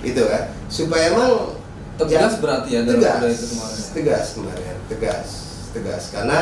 Itu 0.00 0.24
kan 0.24 0.56
supaya 0.72 1.12
emang 1.12 1.52
Tegas 1.96 2.12
jangan- 2.12 2.40
berarti 2.44 2.68
ya 2.72 2.80
tegas, 2.84 3.24
itu 3.32 3.46
kemarin. 3.56 3.84
tegas 3.96 4.26
kemarin, 4.36 4.76
tegas, 4.88 5.28
tegas. 5.72 6.02
Karena 6.12 6.38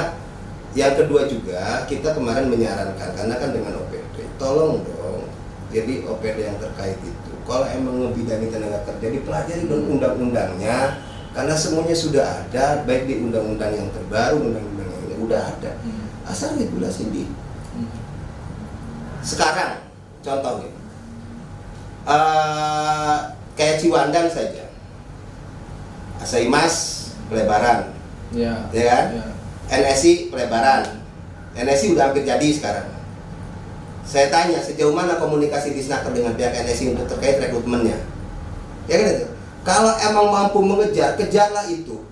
yang 0.74 0.94
kedua 0.98 1.22
juga 1.30 1.86
kita 1.86 2.10
kemarin 2.14 2.50
menyarankan 2.50 3.10
karena 3.14 3.34
kan 3.38 3.50
dengan 3.54 3.78
OPD, 3.78 4.26
tolong 4.38 4.82
dong 4.82 5.22
Jadi 5.74 6.06
OPD 6.06 6.38
yang 6.46 6.58
terkait 6.62 7.02
itu, 7.02 7.32
kalau 7.42 7.66
emang 7.66 7.98
ngebidangi 7.98 8.46
tenaga 8.46 8.86
kerja 8.86 9.10
dipelajari 9.10 9.66
dong 9.66 9.98
undang-undangnya, 9.98 11.02
karena 11.34 11.54
semuanya 11.58 11.96
sudah 11.98 12.24
ada, 12.46 12.86
baik 12.86 13.10
di 13.10 13.14
undang-undang 13.18 13.74
yang 13.74 13.90
terbaru, 13.90 14.38
undang-undang 14.38 14.86
yang 14.86 15.02
ini 15.10 15.16
udah 15.18 15.40
ada. 15.42 15.72
Hmm. 15.82 16.06
Asal 16.24 16.54
regulasi 16.56 17.10
di 17.10 17.26
Hmm. 17.74 17.90
sekarang, 19.18 19.82
contohnya, 20.22 20.70
eh 22.06 23.16
kayak 23.58 23.78
Ciwandan 23.82 24.30
saja, 24.30 24.70
Asaimas 26.22 26.74
pelebaran, 27.26 27.90
Ya. 28.30 28.70
ya 28.70 28.84
kan? 28.86 29.04
Ya. 29.10 29.26
NSI 29.74 30.30
pelebaran. 30.30 31.02
NSI 31.54 31.94
udah 31.98 32.10
hampir 32.10 32.22
jadi 32.22 32.48
sekarang. 32.54 32.88
Saya 34.04 34.28
tanya 34.28 34.60
sejauh 34.60 34.92
mana 34.92 35.16
komunikasi 35.16 35.72
di 35.72 35.80
Snaker 35.80 36.12
dengan 36.14 36.36
pihak 36.38 36.52
NSI 36.52 36.94
untuk 36.94 37.08
terkait 37.08 37.40
rekrutmennya. 37.40 37.98
Ya 38.86 38.94
kan 39.00 39.08
itu. 39.08 39.26
Kalau 39.64 39.96
emang 39.96 40.28
mampu 40.28 40.60
mengejar, 40.60 41.16
kejarlah 41.16 41.64
itu. 41.72 42.04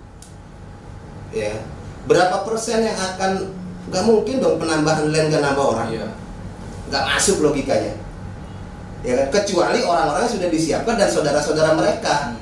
Ya. 1.37 1.61
Berapa 2.09 2.49
persen 2.49 2.81
yang 2.81 2.97
akan 2.97 3.53
nggak 3.93 4.05
mungkin 4.09 4.41
dong 4.41 4.57
penambahan 4.57 5.13
land 5.13 5.29
gak 5.29 5.45
nambah 5.45 5.67
orang. 5.77 5.89
Iya. 5.93 6.09
Nggak 6.89 7.05
masuk 7.13 7.45
logikanya. 7.45 7.93
Ya 9.05 9.21
kan? 9.21 9.29
Kecuali 9.37 9.85
orang-orang 9.85 10.25
yang 10.25 10.35
sudah 10.41 10.49
disiapkan 10.49 10.97
dan 10.97 11.13
saudara-saudara 11.13 11.77
mereka. 11.77 12.33
Hmm. 12.33 12.41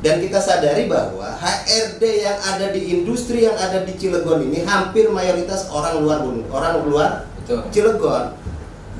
Dan 0.00 0.16
kita 0.20 0.40
sadari 0.40 0.88
bahwa 0.88 1.28
HRD 1.28 2.24
yang 2.24 2.38
ada 2.40 2.72
di 2.72 2.80
industri 3.00 3.44
yang 3.44 3.52
ada 3.56 3.84
di 3.84 3.92
Cilegon 4.00 4.48
ini 4.48 4.64
hampir 4.64 5.12
mayoritas 5.12 5.68
orang 5.68 6.00
luar 6.00 6.24
orang 6.48 6.72
luar 6.88 7.10
Betul. 7.40 7.68
Cilegon. 7.68 8.32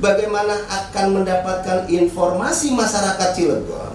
Bagaimana 0.01 0.61
akan 0.69 1.21
mendapatkan 1.21 1.89
informasi 1.89 2.73
masyarakat 2.77 3.29
Cilegon 3.33 3.90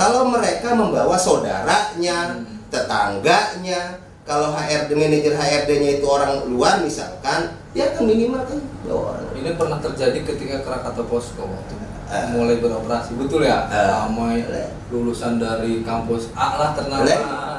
kalau 0.00 0.32
mereka 0.32 0.72
membawa 0.72 1.12
saudaranya, 1.20 2.40
Hmm. 2.40 2.56
tetangganya, 2.72 4.00
kalau 4.24 4.56
HRD 4.56 4.96
manajer 4.96 5.36
HRD-nya 5.36 6.00
itu 6.00 6.06
orang 6.08 6.48
luar 6.48 6.80
misalkan, 6.80 7.52
ya 7.76 7.92
kan 7.92 8.08
minimal 8.08 8.40
kan 8.48 8.56
orang. 8.88 9.28
Ini 9.36 9.60
pernah 9.60 9.76
terjadi 9.76 10.24
ketika 10.24 10.64
Krakatau 10.64 11.04
Posko 11.04 11.44
waktu 11.44 11.76
Eh. 12.10 12.32
mulai 12.32 12.58
beroperasi, 12.58 13.20
betul 13.20 13.44
ya? 13.44 13.68
Eh. 13.68 13.86
Ramai 13.92 14.40
lulusan 14.88 15.36
dari 15.36 15.84
kampus 15.84 16.32
A 16.32 16.56
lah 16.56 16.70
ternama 16.72 17.04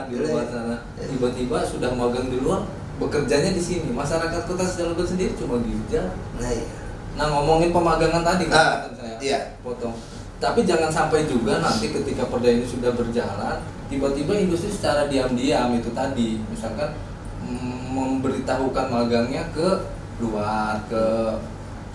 di 0.10 0.17
luar 0.17 0.43
sana. 0.50 0.75
Tiba-tiba 0.98 1.62
sudah 1.62 1.93
magang 1.93 2.27
di 2.27 2.41
luar, 2.41 2.65
bekerjanya 2.98 3.53
di 3.53 3.62
sini. 3.62 3.93
Masyarakat 3.93 4.50
kota 4.50 4.65
Cilegon 4.65 5.05
sendiri 5.05 5.31
cuma 5.38 5.62
gijal. 5.62 6.10
Nah, 6.41 6.50
iya. 6.51 6.65
Nah 7.15 7.27
ngomongin 7.27 7.69
pemagangan 7.75 8.24
tadi 8.24 8.48
kan 8.50 8.88
saya 8.95 9.15
iya. 9.19 9.39
potong. 9.63 9.95
Tapi 10.41 10.65
jangan 10.65 10.89
sampai 10.89 11.29
juga 11.29 11.62
nanti 11.62 11.93
ketika 11.93 12.25
perda 12.25 12.50
ini 12.50 12.65
sudah 12.65 12.89
berjalan, 12.98 13.62
tiba-tiba 13.93 14.33
industri 14.41 14.74
secara 14.74 15.05
diam-diam 15.05 15.69
itu 15.77 15.93
tadi, 15.93 16.41
misalkan 16.50 16.98
mm, 17.45 17.93
memberitahukan 17.93 18.89
magangnya 18.89 19.45
ke 19.53 19.86
luar, 20.17 20.81
ke 20.89 21.03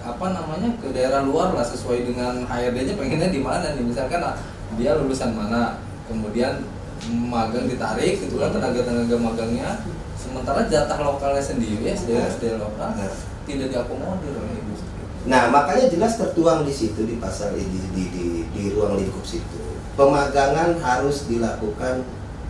apa 0.07 0.27
namanya 0.31 0.71
ke 0.79 0.95
daerah 0.95 1.27
luar 1.27 1.59
lah 1.59 1.67
sesuai 1.67 2.07
dengan 2.07 2.47
HRD-nya 2.47 2.95
pengennya 2.95 3.35
di 3.35 3.43
mana 3.43 3.75
nih. 3.75 3.83
Misalkan 3.83 4.23
ah, 4.23 4.39
dia 4.79 4.95
lulusan 4.95 5.35
mana 5.35 5.83
kemudian 6.07 6.63
magang 7.11 7.67
ditarik 7.67 8.23
gitu 8.23 8.39
kan 8.39 8.55
tenaga-tenaga 8.55 9.17
magangnya 9.19 9.83
sementara 10.17 10.65
jatah 10.67 10.99
lokalnya 11.03 11.43
sendiri 11.43 11.83
SDM 11.83 12.25
SDM 12.31 12.57
lokal 12.63 12.95
Nah. 12.95 13.11
tidak 13.47 13.71
diakomodir 13.71 14.33
oleh 14.35 14.59
industri. 14.59 14.91
Nah, 15.27 15.51
makanya 15.55 15.87
jelas 15.87 16.19
tertuang 16.19 16.67
di 16.67 16.75
situ 16.75 17.07
di 17.07 17.19
pasal 17.19 17.55
di, 17.55 17.63
di, 17.67 18.05
di, 18.11 18.36
di 18.67 18.75
ruang 18.75 18.99
lingkup 18.99 19.23
situ. 19.23 19.63
Pemagangan 19.95 20.83
harus 20.83 21.31
dilakukan 21.31 22.03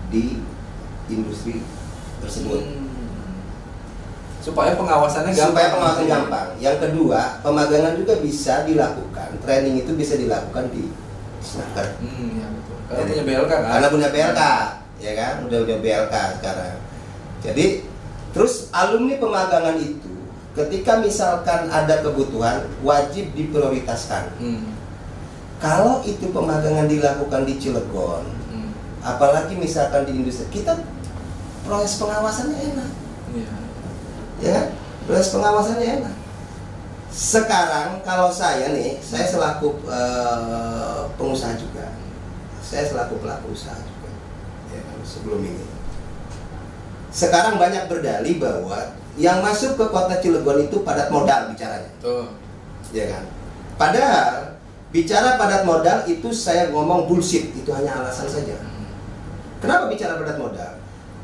di 0.09 0.41
industri 1.13 1.61
tersebut. 2.25 2.65
Hmm. 2.65 2.85
supaya 4.41 4.79
pengawasannya 4.79 5.35
gampang 5.35 5.51
Supaya 5.51 5.69
pengawasan 5.75 6.07
gampang. 6.07 6.49
Yang 6.63 6.77
kedua, 6.87 7.43
pemagangan 7.43 7.99
juga 7.99 8.15
bisa 8.23 8.63
dilakukan, 8.63 9.43
training 9.43 9.83
itu 9.83 9.91
bisa 9.99 10.15
dilakukan 10.15 10.71
di 10.71 10.87
Snaker. 11.43 11.99
hmm, 11.99 12.43
ya 12.43 12.47
betul 12.55 12.79
karena 12.87 13.03
punya 13.11 13.23
BLK 13.27 13.51
kan 13.51 13.71
Karena 13.75 13.89
punya 13.91 14.09
BLK, 14.15 14.43
ya 15.03 15.13
kan? 15.19 15.35
Udah 15.51 15.59
punya 15.67 15.79
BLK 15.83 16.15
sekarang. 16.39 16.75
Jadi, 17.43 17.67
terus 18.31 18.71
alumni 18.71 19.15
pemagangan 19.19 19.77
itu 19.83 20.15
ketika 20.55 21.03
misalkan 21.03 21.67
ada 21.67 22.01
kebutuhan 22.07 22.71
wajib 22.87 23.35
diprioritaskan. 23.35 24.31
hmm. 24.39 24.76
Kalau 25.57 26.05
itu 26.05 26.29
pemagangan 26.31 26.85
dilakukan 26.85 27.49
di 27.49 27.57
Cilegon, 27.57 28.25
Hmm. 28.53 28.71
apalagi 29.01 29.57
misalkan 29.57 30.05
di 30.05 30.21
industri, 30.21 30.45
kita 30.53 30.77
proses 31.65 31.97
pengawasannya 31.97 32.77
enak, 32.77 32.91
Iya. 33.33 33.53
ya 34.39 34.51
kan? 34.53 34.67
Proses 35.09 35.33
pengawasannya 35.33 35.89
enak. 36.03 36.15
Sekarang 37.09 38.05
kalau 38.05 38.29
saya 38.29 38.69
nih, 38.71 39.01
saya 39.01 39.25
selaku 39.25 39.81
eh, 39.89 41.01
pengusaha 41.17 41.57
juga, 41.57 41.89
saya 42.61 42.85
selaku 42.85 43.17
pelaku 43.25 43.57
usaha 43.57 43.81
juga, 43.81 44.13
ya 44.71 44.81
kan, 44.85 45.01
sebelum 45.01 45.41
ini. 45.41 45.65
Sekarang 47.09 47.57
banyak 47.57 47.89
berdalih 47.89 48.37
bahwa 48.37 48.93
yang 49.17 49.41
masuk 49.41 49.81
ke 49.81 49.85
kota 49.89 50.21
Cilegon 50.21 50.69
itu 50.69 50.85
padat 50.85 51.09
modal 51.09 51.49
bicaranya 51.49 51.89
Tuh. 52.05 52.29
ya 52.93 53.09
kan? 53.09 53.25
Padahal 53.81 54.56
bicara 54.97 55.37
padat 55.37 55.69
modal 55.69 56.09
itu 56.09 56.33
saya 56.33 56.73
ngomong 56.73 57.05
bullshit, 57.05 57.53
itu 57.53 57.69
hanya 57.69 58.01
alasan 58.01 58.25
saja. 58.33 58.57
Kenapa 59.61 59.93
bicara 59.93 60.17
padat 60.17 60.41
modal? 60.41 60.73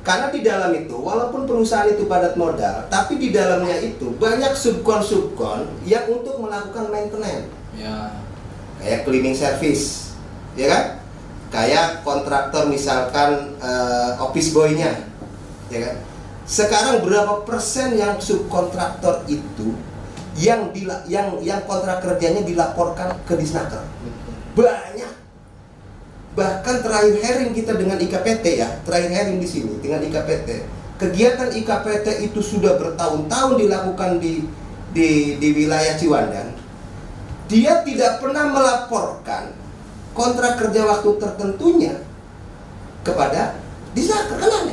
Karena 0.02 0.29
di 0.29 0.45
dalam 0.45 0.75
itu, 0.76 0.93
walaupun 0.99 1.49
perusahaan 1.49 1.88
itu 1.88 2.05
padat 2.05 2.37
modal, 2.37 2.85
tapi 2.93 3.17
di 3.17 3.33
dalamnya 3.33 3.81
itu 3.81 4.12
banyak 4.21 4.52
subkon-subkon 4.52 5.88
yang 5.88 6.05
untuk 6.12 6.37
melakukan 6.37 6.93
maintenance, 6.93 7.49
Ya. 7.73 8.12
kayak 8.76 9.09
cleaning 9.09 9.33
service, 9.33 10.12
ya 10.52 10.69
kan? 10.69 10.85
Kayak 11.49 12.05
kontraktor 12.05 12.69
misalkan 12.69 13.57
eh, 13.57 14.11
office 14.21 14.52
boy-nya, 14.52 15.09
ya 15.73 15.81
kan? 15.81 15.97
Sekarang 16.45 17.00
berapa 17.07 17.47
persen 17.47 17.95
yang 17.97 18.19
subkontraktor 18.19 19.25
itu 19.31 19.79
yang 20.39 20.73
dila- 20.73 21.05
yang 21.09 21.37
yang 21.45 21.61
kontrak 21.69 22.01
kerjanya 22.01 22.41
dilaporkan 22.45 23.12
ke 23.29 23.37
Disnaker? 23.37 23.85
Banyak. 24.57 25.12
Bahkan 26.33 26.77
terakhir 26.81 27.15
hearing 27.21 27.53
kita 27.53 27.77
dengan 27.77 28.01
IKPT 28.01 28.65
ya, 28.65 28.69
terakhir 28.89 29.11
hearing 29.12 29.39
di 29.41 29.49
sini 29.49 29.77
dengan 29.85 30.01
IKPT. 30.01 30.65
Kegiatan 30.97 31.53
IKPT 31.53 32.31
itu 32.31 32.41
sudah 32.41 32.81
bertahun-tahun 32.81 33.61
dilakukan 33.61 34.11
di 34.17 34.49
di 34.97 35.37
di 35.37 35.49
wilayah 35.53 35.97
Ciwandan. 35.99 36.57
Dia 37.53 37.85
tidak 37.85 38.25
pernah 38.25 38.49
melaporkan 38.49 39.53
kontrak 40.17 40.57
kerja 40.57 40.89
waktu 40.89 41.11
tertentunya 41.21 42.01
kepada 43.05 43.61
Disnaker 43.93 44.41
kan. 44.41 44.73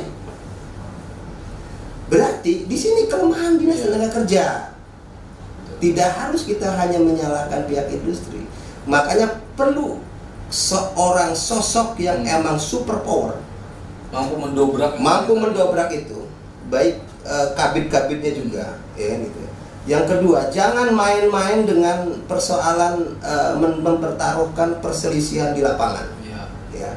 Berarti 2.10 2.66
di 2.66 2.76
sini 2.76 3.06
kelemahan 3.06 3.54
dinas 3.54 3.86
tenaga 3.86 4.10
kerja. 4.10 4.74
Tidak 5.80 6.10
harus 6.12 6.44
kita 6.44 6.68
hanya 6.76 7.00
menyalahkan 7.00 7.64
pihak 7.64 7.88
industri. 7.88 8.44
Makanya 8.84 9.40
perlu 9.56 9.98
seorang 10.52 11.32
sosok 11.32 11.96
yang 11.96 12.20
Hmm. 12.20 12.36
emang 12.42 12.56
super 12.60 13.00
power, 13.00 13.38
Mampu 14.12 14.34
mendobrak. 14.36 14.98
mampu 14.98 15.32
mendobrak 15.34 15.88
itu, 15.94 16.26
baik 16.68 17.00
eh, 17.20 17.48
kabit-kabitnya 17.54 18.32
juga, 18.32 18.64
ya 18.96 19.06
kan 19.14 19.18
gitu. 19.24 19.40
Yang 19.88 20.04
kedua, 20.12 20.52
jangan 20.52 20.92
main-main 20.92 21.64
dengan 21.64 22.04
persoalan 22.28 23.16
mem- 23.56 23.80
mempertaruhkan 23.80 24.76
perselisihan 24.84 25.56
di 25.56 25.64
lapangan. 25.64 26.04
Ya. 26.24 26.44
Ya. 26.76 26.90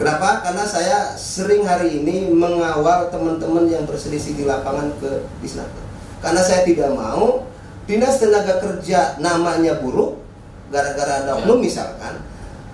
Kenapa? 0.00 0.40
Karena 0.40 0.64
saya 0.64 1.12
sering 1.20 1.68
hari 1.68 2.00
ini 2.00 2.32
mengawal 2.32 3.12
teman-teman 3.12 3.68
yang 3.68 3.84
berselisih 3.84 4.40
di 4.40 4.44
lapangan 4.48 4.88
ke 4.96 5.28
Disnaker. 5.44 5.84
Karena 6.24 6.40
saya 6.40 6.64
tidak 6.64 6.88
mau 6.96 7.44
dinas 7.90 8.22
tenaga 8.22 8.62
kerja 8.62 9.18
namanya 9.18 9.82
buruk 9.82 10.22
gara-gara 10.70 11.26
ada 11.26 11.34
Ya. 11.34 11.38
oknum 11.42 11.58
misalkan. 11.58 12.22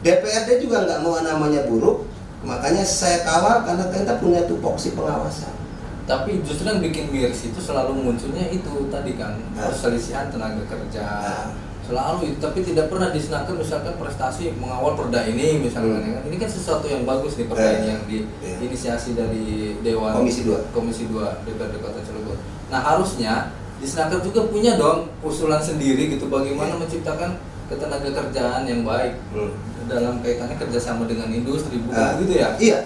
DPRD 0.04 0.60
juga 0.60 0.84
nggak 0.84 1.00
mau 1.00 1.16
namanya 1.18 1.64
buruk, 1.64 2.04
makanya 2.44 2.84
saya 2.84 3.24
kawal 3.24 3.64
karena 3.64 3.88
kita 3.88 4.20
punya 4.20 4.44
tupoksi 4.44 4.92
pengawasan. 4.92 5.56
Tapi 6.04 6.44
justru 6.44 6.68
yang 6.68 6.78
bikin 6.78 7.08
miris 7.08 7.42
itu 7.42 7.56
selalu 7.56 7.96
munculnya 7.96 8.46
itu 8.46 8.92
tadi 8.92 9.16
kan 9.16 9.40
Nah. 9.50 9.66
perselisihan 9.66 10.28
tenaga 10.28 10.60
kerja. 10.68 11.00
Nah. 11.02 11.48
Selalu 11.82 12.34
itu, 12.34 12.38
tapi 12.42 12.60
tidak 12.60 12.90
pernah 12.90 13.08
disnaker 13.08 13.54
misalkan 13.54 13.94
prestasi 13.94 14.50
mengawal 14.52 14.94
perda 14.94 15.22
ini 15.24 15.64
misalkan 15.64 15.96
Hmm. 15.96 16.06
ya 16.06 16.12
kan. 16.18 16.22
Ini 16.28 16.36
kan 16.36 16.50
sesuatu 16.52 16.86
yang 16.86 17.02
bagus 17.02 17.34
nih 17.34 17.46
perda 17.46 17.68
ini 17.72 17.88
yang 17.88 18.02
diinisiasi 18.04 19.16
dari 19.16 19.46
Dewan 19.80 20.12
Komisi 20.12 20.44
dua. 20.44 20.60
Komisi 20.70 21.08
2 21.08 21.40
DPRD 21.42 21.80
Kota 21.80 22.04
Cilegon. 22.04 22.36
Nah, 22.68 22.80
harusnya 22.84 23.54
disnaker 23.76 24.20
juga 24.20 24.48
punya 24.48 24.76
dong 24.76 25.12
usulan 25.20 25.60
sendiri 25.60 26.08
gitu 26.10 26.26
bagaimana 26.26 26.74
Iya. 26.74 26.80
menciptakan 26.80 27.30
ketenaga 27.66 28.08
kerjaan 28.08 28.62
yang 28.64 28.82
baik 28.82 29.14
Hmm. 29.30 29.52
dalam 29.84 30.18
kaitannya 30.18 30.56
kerjasama 30.56 31.04
dengan 31.04 31.28
industri 31.28 31.78
bukan 31.78 31.94
Ah, 31.94 32.16
gitu 32.16 32.32
ya 32.34 32.48
Iya. 32.56 32.78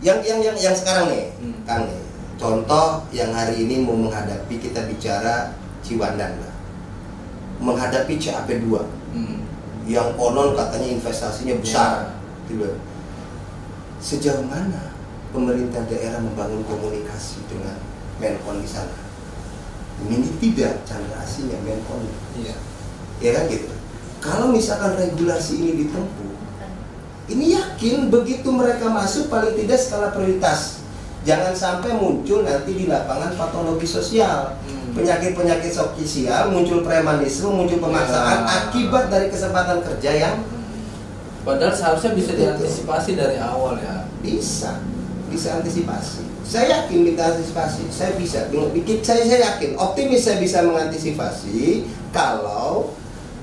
Yang 0.00 0.18
yang 0.24 0.40
yang 0.42 0.56
yang 0.58 0.72
sekarang 0.72 1.12
nih, 1.12 1.28
Hmm. 1.36 1.60
Kang 1.62 1.84
nih. 1.84 2.00
Contoh 2.40 3.04
yang 3.12 3.30
hari 3.30 3.68
ini 3.68 3.84
mau 3.84 3.92
menghadapi 3.94 4.56
kita 4.56 4.88
bicara 4.88 5.52
Ciwandan 5.84 6.40
lah. 6.40 6.54
Menghadapi 7.60 8.16
CAP2 8.16 8.80
Hmm. 9.12 9.44
yang 9.84 10.16
konon 10.16 10.56
katanya 10.56 10.88
investasinya 10.90 11.60
besar. 11.60 12.16
Gitu. 12.48 12.64
Sejauh 14.00 14.40
mana 14.42 14.96
pemerintah 15.30 15.84
daerah 15.84 16.16
membangun 16.18 16.64
komunikasi 16.64 17.44
dengan 17.44 17.76
Menkon 18.16 18.64
di 18.64 18.68
sana? 18.68 19.09
Ini 20.08 20.16
tidak 20.40 20.86
Chandra 20.88 21.20
aslinya 21.20 21.60
Menkon. 21.60 22.08
iya 22.38 22.56
Ya 23.20 23.30
kan 23.36 23.44
gitu. 23.52 23.68
Kalau 24.20 24.48
misalkan 24.52 24.96
regulasi 24.96 25.60
ini 25.60 25.70
ditempuh, 25.84 26.32
ini 27.28 27.56
yakin 27.56 28.08
begitu 28.08 28.48
mereka 28.48 28.88
masuk 28.88 29.28
paling 29.28 29.56
tidak 29.56 29.76
skala 29.76 30.12
prioritas. 30.12 30.80
Jangan 31.20 31.52
sampai 31.52 31.92
muncul 31.92 32.48
nanti 32.48 32.72
di 32.72 32.84
lapangan 32.88 33.36
patologi 33.36 33.84
sosial. 33.84 34.56
Hmm. 34.64 34.96
Penyakit-penyakit 34.96 35.68
sosial, 35.68 36.48
muncul 36.48 36.80
premanisme, 36.80 37.52
muncul 37.52 37.76
pemaksaan 37.76 38.44
Ya. 38.44 38.48
akibat 38.64 39.12
dari 39.12 39.28
kesempatan 39.28 39.84
kerja 39.84 40.10
yang 40.16 40.36
padahal 41.44 41.72
seharusnya 41.72 42.16
bisa 42.16 42.32
Betul. 42.32 42.40
diantisipasi 42.40 43.10
dari 43.16 43.36
awal 43.36 43.76
ya 43.80 44.08
bisa 44.20 44.80
bisa 45.28 45.60
antisipasi. 45.60 46.24
Saya 46.44 46.84
yakin 46.84 47.06
bisa 47.06 47.22
antisipasi. 47.34 47.82
Saya 47.88 48.12
bisa. 48.18 48.38
Bikin 48.50 49.00
saya 49.04 49.22
saya 49.22 49.40
yakin 49.54 49.78
optimis 49.78 50.26
saya 50.26 50.42
bisa 50.42 50.66
mengantisipasi 50.66 51.86
kalau 52.10 52.92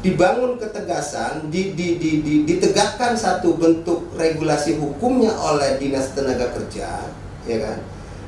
dibangun 0.05 0.61
ketegasan, 0.61 1.49
di, 1.49 1.73
di, 1.73 1.97
di, 1.97 2.21
di- 2.21 2.43
ditegakkan 2.45 3.17
satu 3.17 3.57
bentuk 3.57 4.13
regulasi 4.13 4.77
hukumnya 4.77 5.33
oleh 5.33 5.81
dinas 5.81 6.13
tenaga 6.13 6.53
kerja, 6.53 7.01
ya 7.49 7.57
kan? 7.65 7.81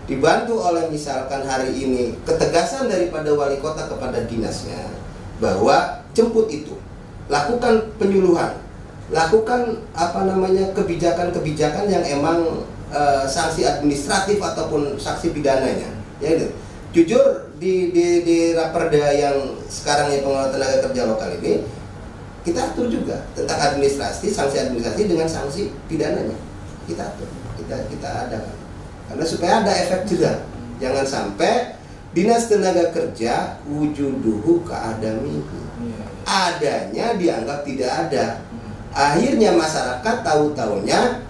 Dibantu 0.09 0.57
oleh 0.57 0.89
misalkan 0.89 1.45
hari 1.45 1.69
ini 1.77 2.17
ketegasan 2.25 2.89
daripada 2.89 3.29
wali 3.37 3.61
kota 3.61 3.85
kepada 3.85 4.25
dinasnya 4.25 4.89
bahwa 5.37 6.01
jemput 6.17 6.49
itu, 6.49 6.73
lakukan 7.29 7.93
penyuluhan, 8.01 8.57
lakukan 9.13 9.85
apa 9.93 10.25
namanya 10.25 10.73
kebijakan-kebijakan 10.73 11.85
yang 11.85 12.01
emang 12.01 12.65
eh, 12.89 13.23
sanksi 13.25 13.65
administratif 13.65 14.41
ataupun 14.41 14.97
sanksi 14.99 15.31
pidananya, 15.33 15.89
ya 16.19 16.29
itu. 16.35 16.47
Jujur 16.89 17.53
di 17.61 17.93
di 17.93 18.25
di 18.25 18.37
raperda 18.57 19.13
yang 19.13 19.37
sekarang 19.69 20.09
yang 20.09 20.25
pengelola 20.25 20.49
tenaga 20.49 20.89
kerja 20.89 21.05
lokal 21.05 21.37
ini 21.37 21.61
kita 22.41 22.73
atur 22.73 22.89
juga 22.89 23.29
tentang 23.37 23.59
administrasi, 23.61 24.33
sanksi 24.33 24.57
administrasi 24.57 25.05
dengan 25.05 25.29
sanksi 25.29 25.69
pidananya. 25.85 26.33
Kita 26.89 27.13
atur, 27.13 27.29
kita 27.61 27.75
kita 27.93 28.09
ada 28.09 28.39
karena 29.09 29.25
supaya 29.25 29.53
ada 29.65 29.73
efek 29.73 30.05
jerah. 30.05 30.37
Jangan 30.77 31.05
sampai 31.05 31.75
dinas 32.13 32.49
tenaga 32.49 32.89
kerja 32.89 33.57
wujuduhu 33.69 34.65
keadamihi. 34.65 35.61
Iya. 35.85 36.03
Adanya 36.25 37.05
dianggap 37.17 37.65
tidak 37.65 37.91
ada. 38.07 38.25
Akhirnya 38.93 39.53
masyarakat 39.53 40.15
tahu-taunya 40.25 41.21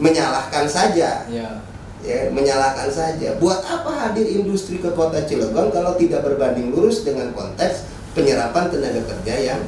menyalahkan 0.00 0.64
saja 0.64 1.28
Iya. 1.28 1.60
ya 2.00 2.18
menyalahkan 2.32 2.88
saja. 2.88 3.36
Buat 3.36 3.60
apa 3.62 3.92
hadir 3.92 4.24
industri 4.26 4.80
ke 4.80 4.88
kota 4.90 5.20
Cilegon 5.22 5.68
kalau 5.68 5.94
tidak 5.94 6.24
berbanding 6.24 6.72
lurus 6.72 7.04
dengan 7.04 7.28
konteks 7.30 7.84
penyerapan 8.10 8.72
tenaga 8.72 9.04
kerja 9.06 9.34
yang 9.36 9.60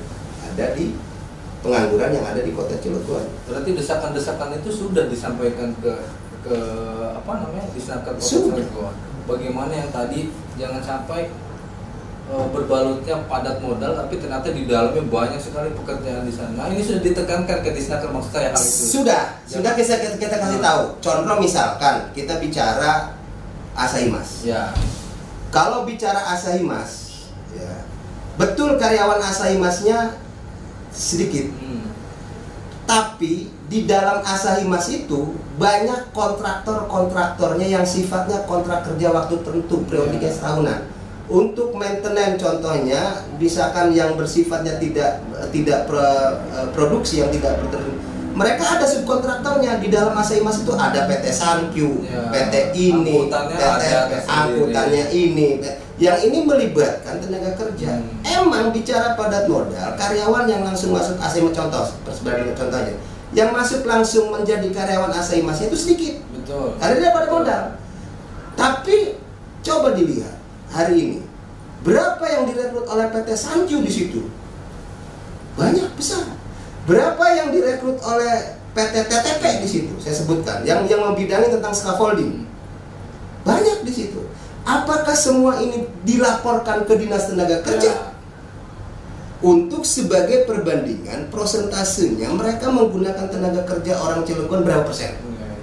ada 0.43 0.73
di 0.73 0.97
pengangguran 1.61 2.11
yang 2.11 2.25
ada 2.25 2.41
di 2.41 2.51
kota 2.51 2.75
Cilegon? 2.75 3.29
berarti 3.45 3.77
desakan-desakan 3.77 4.59
itu 4.59 4.71
sudah 4.73 5.07
disampaikan 5.07 5.77
ke 5.79 5.93
ke 6.43 6.59
apa 7.13 7.33
namanya 7.39 7.69
disampaikan 7.71 8.17
ke 8.17 8.25
Sudah. 8.25 8.57
Cilegon. 8.59 8.95
bagaimana 9.23 9.71
yang 9.71 9.91
tadi 9.93 10.33
jangan 10.57 10.83
sampai 10.83 11.31
berbalutnya 12.31 13.27
padat 13.27 13.61
modal 13.61 13.93
tapi 13.93 14.17
ternyata 14.17 14.49
di 14.51 14.65
dalamnya 14.65 15.05
banyak 15.05 15.37
sekali 15.37 15.75
pekerjaan 15.75 16.25
di 16.25 16.33
sana 16.33 16.55
nah 16.55 16.67
ini 16.71 16.81
sudah 16.81 17.03
ditekankan 17.03 17.61
ke 17.61 17.71
disnaker 17.75 18.09
maksud 18.09 18.33
saya 18.33 18.49
hal 18.55 18.63
itu 18.63 18.85
Sudah, 18.89 19.23
sudah 19.45 19.73
kita, 19.75 19.95
kita, 20.01 20.17
kita 20.17 20.37
kasih 20.39 20.59
Hmm. 20.59 20.65
tahu. 20.65 20.83
Contoh 20.99 21.37
misalkan 21.39 21.97
kita 22.13 22.39
bicara 22.39 23.19
Asahimas. 23.73 24.45
ya 24.45 24.73
Kalau 25.51 25.85
bicara 25.85 26.33
Asahimas, 26.33 26.91
ya 27.53 27.85
betul 28.41 28.81
karyawan 28.81 29.21
Asahimasnya 29.21 30.17
sedikit, 30.89 31.53
hmm. 31.53 31.93
tapi 32.85 33.53
di 33.69 33.85
dalam 33.85 34.25
Asahimas 34.25 34.89
itu 34.89 35.37
banyak 35.57 36.13
kontraktor-kontraktornya 36.13 37.69
yang 37.69 37.85
sifatnya 37.85 38.45
kontrak 38.45 38.85
kerja 38.85 39.13
waktu 39.13 39.37
tertentu 39.41 39.85
periodiknya 39.85 40.33
Ya. 40.33 40.37
setahunan. 40.37 40.81
Untuk 41.27 41.73
maintenance 41.73 42.37
contohnya, 42.37 43.23
misalkan 43.39 43.95
yang 43.95 44.19
bersifatnya 44.19 44.77
tidak 44.77 45.23
tidak 45.55 45.87
pro- 45.87 46.03
eh, 46.51 46.69
produksi 46.75 47.23
yang 47.23 47.31
tidak 47.31 47.63
berter- 47.63 48.01
mereka 48.33 48.81
ada 48.81 48.87
subkontraktornya 48.89 49.77
di 49.77 49.93
dalam 49.93 50.17
Asahimas 50.17 50.65
itu 50.65 50.73
ada 50.73 51.05
PT 51.05 51.29
Sankyu, 51.31 52.01
Ya. 52.03 52.33
PT 52.33 52.55
ini, 52.75 53.29
Angkutannya 53.29 53.57
PT 53.61 54.25
angkutannya 54.25 55.05
ini. 55.13 55.49
Yang 56.01 56.19
ini 56.27 56.39
melibatkan 56.43 57.21
tenaga 57.21 57.53
kerja. 57.55 58.01
Hmm. 58.01 58.25
Emang 58.25 58.73
bicara 58.73 59.15
padat 59.15 59.47
modal, 59.47 59.95
karyawan 59.95 60.49
yang 60.49 60.65
langsung 60.65 60.91
masuk 60.91 61.21
Asahimas 61.21 61.53
contoh, 61.53 61.85
sebagai 62.09 62.57
contohnya, 62.57 62.97
yang 63.31 63.53
masuk 63.53 63.85
langsung 63.85 64.33
menjadi 64.33 64.67
karyawan 64.73 65.13
Asahimas 65.13 65.61
itu 65.61 65.77
sedikit. 65.77 66.19
betul 66.35 66.75
Karena 66.81 66.95
dia 66.99 67.11
pada 67.13 67.29
modal. 67.31 67.63
Tapi 68.53 68.97
coba 69.63 69.95
dilihat 69.95 70.42
hari 70.73 70.97
ini 70.99 71.19
berapa 71.85 72.25
yang 72.25 72.49
direkrut 72.49 72.89
oleh 72.89 73.07
PT 73.13 73.29
Sankyu 73.37 73.79
di 73.85 73.93
situ? 73.93 74.21
Banyak 75.55 75.93
besar. 75.95 76.25
Berapa 76.89 77.23
yang 77.37 77.53
direkrut 77.53 78.01
oleh 78.03 78.57
PT 78.73 78.95
TTP 79.07 79.45
di 79.61 79.69
situ? 79.69 79.93
Saya 80.01 80.17
sebutkan 80.17 80.65
yang 80.65 80.89
yang 80.89 81.05
membidangi 81.05 81.53
tentang 81.53 81.77
scaffolding. 81.77 82.49
Banyak 83.45 83.85
di 83.85 83.93
situ. 83.93 84.25
Apakah 84.63 85.15
semua 85.15 85.59
ini 85.59 85.85
dilaporkan 86.07 86.87
ke 86.87 86.95
Dinas 86.97 87.29
Tenaga 87.29 87.61
Kerja? 87.67 87.91
Ya. 87.91 88.11
Untuk 89.43 89.83
sebagai 89.83 90.47
perbandingan 90.47 91.27
prosentasenya 91.27 92.31
mereka 92.31 92.71
menggunakan 92.71 93.27
tenaga 93.27 93.67
kerja 93.67 93.99
orang 93.99 94.23
Cilegon 94.23 94.63
berapa 94.63 94.87
persen? 94.87 95.19
Ya, 95.19 95.51
ya. 95.51 95.59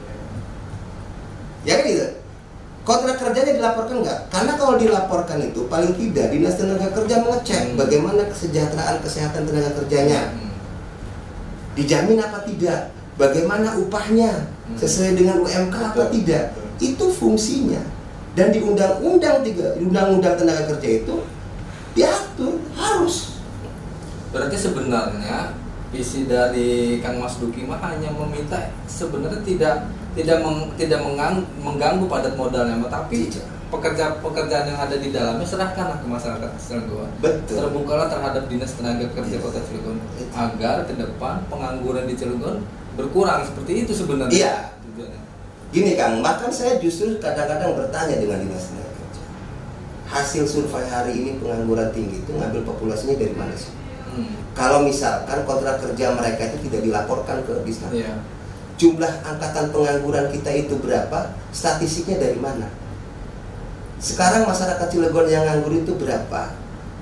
Ya 1.64 1.74
kan 1.80 1.88
gitu. 1.88 2.09
Kontrak 2.90 3.22
kerjanya 3.22 3.54
dilaporkan 3.54 4.02
nggak? 4.02 4.20
Karena 4.34 4.58
kalau 4.58 4.74
dilaporkan 4.82 5.38
itu 5.46 5.70
paling 5.70 5.94
tidak 5.94 6.34
dinas 6.34 6.58
tenaga 6.58 6.90
kerja 6.90 7.22
mengecek 7.22 7.62
Hmm. 7.62 7.78
bagaimana 7.78 8.26
kesejahteraan 8.26 8.98
kesehatan 9.06 9.46
tenaga 9.46 9.78
kerjanya, 9.78 10.34
Hmm. 10.34 10.50
dijamin 11.78 12.18
apa 12.18 12.42
tidak, 12.50 12.90
bagaimana 13.14 13.78
upahnya 13.78 14.50
Hmm. 14.66 14.74
sesuai 14.74 15.14
dengan 15.22 15.38
UMK 15.46 15.94
apa 15.94 16.10
Betul, 16.10 16.14
tidak. 16.18 16.44
betul. 16.58 16.66
Itu 16.82 17.06
fungsinya. 17.14 17.82
Dan 18.34 18.50
di 18.50 18.58
undang-undang 18.66 19.46
tiga, 19.46 19.78
undang-undang 19.78 20.34
tenaga 20.34 20.74
kerja 20.74 21.06
itu 21.06 21.16
diatur 21.94 22.58
harus. 22.74 23.38
Berarti 24.34 24.58
sebenarnya 24.58 25.54
visi 25.94 26.26
dari 26.26 26.98
Kang 27.06 27.22
Mas 27.22 27.38
Duki 27.38 27.70
mah 27.70 27.78
hanya 27.86 28.10
meminta 28.14 28.74
sebenarnya 28.90 29.46
tidak 29.46 29.76
tidak 30.18 30.38
meng, 30.42 30.58
tidak 30.76 31.00
mengang, 31.06 31.36
mengganggu 31.62 32.06
padat 32.10 32.34
modalnya, 32.34 32.76
tapi 32.90 33.30
Tidak. 33.30 33.46
pekerja 33.70 34.18
pekerjaan 34.18 34.66
yang 34.66 34.80
ada 34.82 34.98
di 34.98 35.14
dalamnya 35.14 35.46
serahkanlah 35.46 36.02
ke 36.02 36.08
masyarakat 36.10 36.50
Cilegon. 36.58 37.10
Betul. 37.22 37.56
Terbukalah 37.62 38.10
terhadap 38.10 38.50
dinas 38.50 38.74
tenaga 38.74 39.06
kerja 39.14 39.38
Iya. 39.38 39.44
Kota 39.46 39.60
Cilegon 39.62 39.98
agar 40.34 40.76
ke 40.90 40.94
depan 40.98 41.46
pengangguran 41.46 42.10
di 42.10 42.18
Cilegon 42.18 42.66
berkurang 42.98 43.46
seperti 43.46 43.86
itu 43.86 43.94
sebenarnya. 43.94 44.34
Iya. 44.34 44.56
Tujuannya. 44.90 45.22
Gini 45.70 45.92
Kang, 45.94 46.26
bahkan 46.26 46.50
saya 46.50 46.82
justru 46.82 47.22
kadang-kadang 47.22 47.78
bertanya 47.78 48.18
dengan 48.18 48.42
dinas 48.42 48.74
tenaga 48.74 48.90
kerja. 48.90 49.22
Hasil 50.10 50.44
survei 50.50 50.90
hari 50.90 51.14
ini 51.14 51.32
pengangguran 51.38 51.94
tinggi 51.94 52.26
itu 52.26 52.32
ngambil 52.34 52.66
populasinya 52.66 53.14
dari 53.14 53.38
mana 53.38 53.54
sih? 53.54 53.70
Hmm. 54.10 54.34
Kalau 54.58 54.82
misalkan 54.82 55.46
kontrak 55.46 55.78
kerja 55.78 56.18
mereka 56.18 56.50
itu 56.50 56.66
tidak 56.66 56.82
dilaporkan 56.82 57.46
ke 57.46 57.54
Disnaker, 57.62 58.02
Iya. 58.02 58.18
Jumlah 58.80 59.12
angkatan 59.28 59.76
pengangguran 59.76 60.32
kita 60.32 60.50
itu 60.56 60.80
berapa? 60.80 61.36
Statistiknya 61.52 62.18
dari 62.24 62.40
mana? 62.40 62.72
Sekarang 64.00 64.48
masyarakat 64.48 64.88
Cilegon 64.88 65.28
yang 65.28 65.44
nganggur 65.44 65.76
itu 65.76 65.92
berapa? 66.00 66.56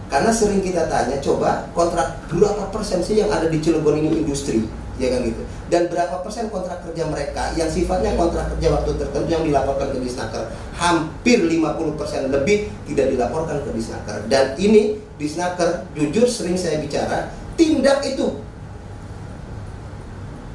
Karena 0.09 0.31
sering 0.33 0.65
kita 0.65 0.89
tanya, 0.89 1.21
coba 1.21 1.69
kontrak 1.77 2.17
berapa 2.31 2.73
persen 2.73 3.05
sih 3.05 3.21
yang 3.21 3.29
ada 3.29 3.45
di 3.45 3.61
Cilegon 3.61 4.01
ini 4.01 4.25
industri, 4.25 4.65
ya 4.97 5.13
kan 5.13 5.21
gitu. 5.21 5.45
Dan 5.69 5.91
berapa 5.91 6.23
persen 6.25 6.49
kontrak 6.49 6.81
kerja 6.81 7.05
mereka 7.05 7.53
yang 7.53 7.69
sifatnya 7.69 8.17
kontrak 8.17 8.49
kerja 8.55 8.73
waktu 8.73 8.97
tertentu 8.97 9.29
yang 9.29 9.43
dilaporkan 9.45 9.93
ke 9.93 9.99
Disnaker? 10.01 10.49
Hampir 10.73 11.45
50% 11.45 12.33
lebih 12.33 12.71
tidak 12.89 13.07
dilaporkan 13.13 13.61
ke 13.61 13.69
Disnaker. 13.75 14.25
Dan 14.25 14.57
ini 14.57 14.97
Disnaker 15.21 15.85
jujur 15.93 16.25
sering 16.25 16.57
saya 16.57 16.81
bicara 16.81 17.29
tindak 17.59 18.01
itu 18.05 18.47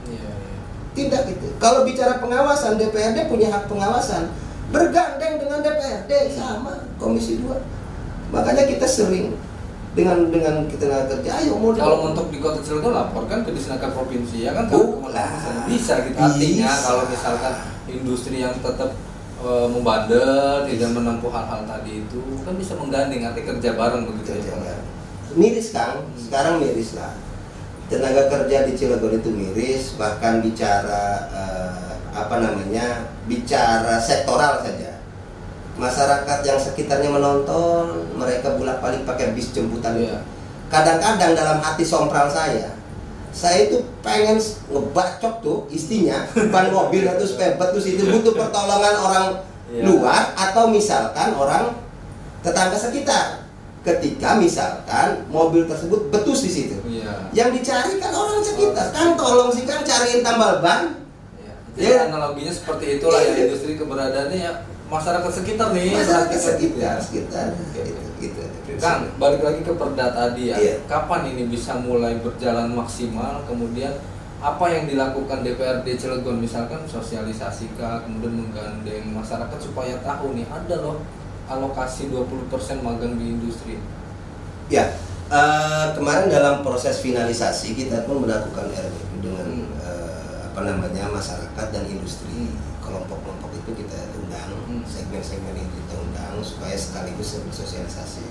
Iya, 0.06 0.32
iya. 0.92 1.08
tindak 1.08 1.24
itu 1.32 1.48
kalau 1.56 1.82
bicara 1.88 2.20
pengawasan 2.20 2.76
DPRD 2.76 3.32
punya 3.32 3.48
hak 3.48 3.66
pengawasan. 3.66 4.28
Bergandeng 4.72 5.36
dengan 5.36 5.60
DPRD 5.60 6.32
sama 6.32 6.80
Komisi 6.96 7.44
2 7.44 8.32
makanya 8.32 8.64
kita 8.64 8.88
sering 8.88 9.36
dengan 9.92 10.32
dengan 10.32 10.64
kita 10.64 10.88
kerja 10.88 11.44
ayo 11.44 11.60
mau 11.60 11.76
Kalau 11.76 12.08
untuk 12.08 12.32
di 12.32 12.40
Kota 12.40 12.64
Cilegon 12.64 12.96
laporkan 12.96 13.44
ke 13.44 13.52
Disnaker 13.52 13.92
Provinsi 13.92 14.48
ya 14.48 14.56
kan? 14.56 14.72
Oh, 14.72 15.04
lah. 15.12 15.28
bisa 15.68 16.08
gitu. 16.08 16.16
Artinya 16.16 16.72
kalau 16.72 17.04
misalkan 17.04 17.54
industri 17.84 18.40
yang 18.40 18.56
tetap 18.56 18.96
eh, 19.44 19.66
membandel 19.68 20.64
tidak 20.64 20.90
menempuh 20.96 21.28
hal-hal 21.28 21.68
tadi 21.68 22.08
itu 22.08 22.20
kan 22.40 22.56
bisa 22.56 22.72
menggandeng 22.80 23.28
arti 23.28 23.44
kerja 23.44 23.76
bareng 23.76 24.08
begitu 24.08 24.40
ya 24.40 24.56
Pak? 24.56 24.92
miris 25.36 25.72
kang 25.72 26.04
sekarang 26.16 26.60
miris 26.60 26.92
lah 26.96 27.12
tenaga 27.92 28.22
kerja 28.26 28.64
di 28.64 28.72
Cilegon 28.72 29.20
itu 29.20 29.28
miris 29.28 30.00
bahkan 30.00 30.40
bicara 30.40 31.28
eh, 31.28 31.92
apa 32.12 32.40
namanya 32.40 33.04
bicara 33.28 34.00
sektoral 34.00 34.64
saja 34.64 34.96
masyarakat 35.76 36.38
yang 36.42 36.56
sekitarnya 36.56 37.08
menonton 37.08 38.08
mereka 38.16 38.56
bolak 38.56 38.80
balik 38.80 39.04
pakai 39.04 39.32
bis 39.32 39.52
jemputan 39.52 39.96
Iya. 39.96 40.20
kadang-kadang 40.68 41.36
dalam 41.36 41.58
hati 41.60 41.84
sompral 41.84 42.28
saya 42.28 42.72
saya 43.32 43.68
itu 43.68 43.80
pengen 44.04 44.36
ngebacok 44.68 45.40
tuh 45.40 45.58
istrinya 45.68 46.28
ban 46.52 46.68
mobil 46.68 47.04
atau 47.04 47.24
spare 47.24 47.56
terus 47.56 47.88
itu 47.88 48.04
butuh 48.04 48.32
pertolongan 48.32 48.96
orang 48.96 49.26
Iya. 49.68 49.88
luar 49.88 50.36
atau 50.36 50.68
misalkan 50.68 51.32
orang 51.32 51.72
tetangga 52.44 52.76
sekitar 52.76 53.40
ketika 53.82 54.36
misalkan 54.36 55.24
mobil 55.26 55.64
tersebut 55.64 56.06
betus 56.06 56.44
di 56.44 56.50
situ. 56.52 56.76
Yang 57.32 57.48
dicari 57.52 57.96
kan 57.96 58.12
orang 58.12 58.44
sekitar 58.44 58.92
kan 58.92 59.16
tolong 59.16 59.48
sih 59.52 59.64
kan 59.64 59.80
cariin 59.80 60.20
tambal 60.20 60.60
ban. 60.60 61.00
Jadi 61.72 61.88
Iya. 61.88 62.12
analoginya 62.12 62.52
seperti 62.52 63.00
itulah 63.00 63.16
ya 63.24 63.32
Iya. 63.32 63.48
industri 63.48 63.80
keberadaannya 63.80 64.38
ya 64.44 64.52
masyarakat 64.92 65.32
sekitar 65.32 65.72
nih 65.72 65.96
masyarakat 65.96 66.36
ya. 66.36 66.44
sekitar 66.52 66.96
sekitar 67.00 67.46
gitu 68.20 68.44
gitu 68.60 68.72
Kang, 68.76 69.08
balik 69.16 69.40
lagi 69.40 69.64
ke 69.64 69.72
perda 69.72 70.12
tadi 70.12 70.52
ya. 70.52 70.56
Iya. 70.60 70.74
Kapan 70.84 71.32
ini 71.32 71.48
bisa 71.48 71.80
mulai 71.80 72.20
berjalan 72.20 72.76
maksimal? 72.76 73.40
Kemudian 73.48 73.96
apa 74.42 74.68
yang 74.68 74.84
dilakukan 74.84 75.40
DPRD 75.40 75.96
Cilegon 75.96 76.42
misalkan 76.42 76.84
sosialisasi 76.84 77.72
kah, 77.80 78.04
kemudian 78.04 78.36
menggandeng 78.36 79.08
masyarakat 79.14 79.56
supaya 79.56 79.96
tahu 80.04 80.36
nih 80.36 80.44
ada 80.50 80.76
loh 80.82 81.00
alokasi 81.48 82.12
20% 82.12 82.84
magang 82.84 83.16
di 83.16 83.32
industri. 83.32 83.80
Ya, 84.68 84.92
eh, 85.32 85.86
kemarin 85.96 86.28
dalam 86.28 86.60
proses 86.60 87.00
finalisasi 87.00 87.72
kita 87.72 88.04
pun 88.04 88.28
melakukan 88.28 88.68
RWU 88.68 89.16
dengan 89.24 89.48
Hmm. 89.48 89.72
eh, 89.80 90.36
apa 90.52 90.60
namanya 90.68 91.08
masyarakat 91.08 91.66
dan 91.72 91.84
industri 91.88 92.52
kelompok-kelompok 92.84 93.50
itu 93.56 93.70
kita 93.80 94.12
undang 94.20 94.52
Hmm. 94.68 94.84
segmen-segmen 94.84 95.56
itu 95.56 95.76
kita 95.88 95.94
undang 95.96 96.36
supaya 96.44 96.76
sekaligus 96.76 97.40
bersosialisasi. 97.48 98.26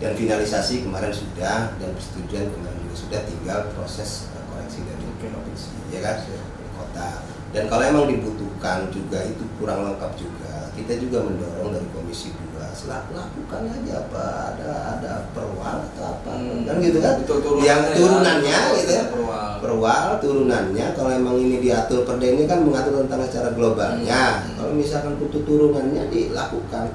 Dan 0.00 0.18
finalisasi 0.18 0.82
kemarin 0.82 1.14
sudah 1.14 1.78
dan 1.78 1.90
persetujuan 1.94 2.50
kemarin 2.50 2.78
juga 2.82 2.96
sudah 2.96 3.20
tinggal 3.22 3.60
proses 3.76 4.32
eh, 4.32 4.42
koreksi 4.48 4.82
dari 4.88 5.04
provinsi 5.20 5.70
ya 5.92 6.00
kan? 6.00 6.16
Kota. 6.72 7.10
Dan 7.52 7.68
kalau 7.68 7.84
emang 7.84 8.08
dibutuhkan 8.08 8.88
juga 8.88 9.20
itu 9.22 9.44
kurang 9.60 9.84
lengkap 9.84 10.16
juga. 10.16 10.72
Kita 10.72 10.96
juga 10.96 11.20
mendorong 11.28 11.76
dari 11.76 11.84
komisi 11.92 12.32
2 12.32 12.40
selaku 12.40 12.51
lakukan 13.12 13.62
aja 13.68 13.92
apa 14.00 14.24
ada 14.56 14.70
ada 14.96 15.12
perwal 15.36 15.84
atau 15.92 16.04
apa. 16.08 16.32
Hmm. 16.40 16.64
kan 16.64 16.76
gitu 16.80 16.98
kan? 16.98 17.14
Betul, 17.20 17.60
yang 17.60 17.82
ya, 17.84 17.94
turunannya 17.94 18.58
betul, 18.58 18.78
gitu 18.80 18.92
ya. 18.92 19.04
perwal. 19.12 19.50
perwal 19.60 20.06
turunannya 20.18 20.86
kalau 20.96 21.10
emang 21.12 21.36
ini 21.36 21.56
diatur 21.60 22.08
perda 22.08 22.26
ini 22.26 22.48
kan 22.48 22.64
mengatur 22.64 23.04
tentang 23.04 23.28
secara 23.28 23.52
globalnya. 23.52 24.24
Hmm. 24.42 24.56
kalau 24.56 24.72
misalkan 24.72 25.20
butuh 25.20 25.42
turunannya 25.44 26.02
dilakukan. 26.08 26.86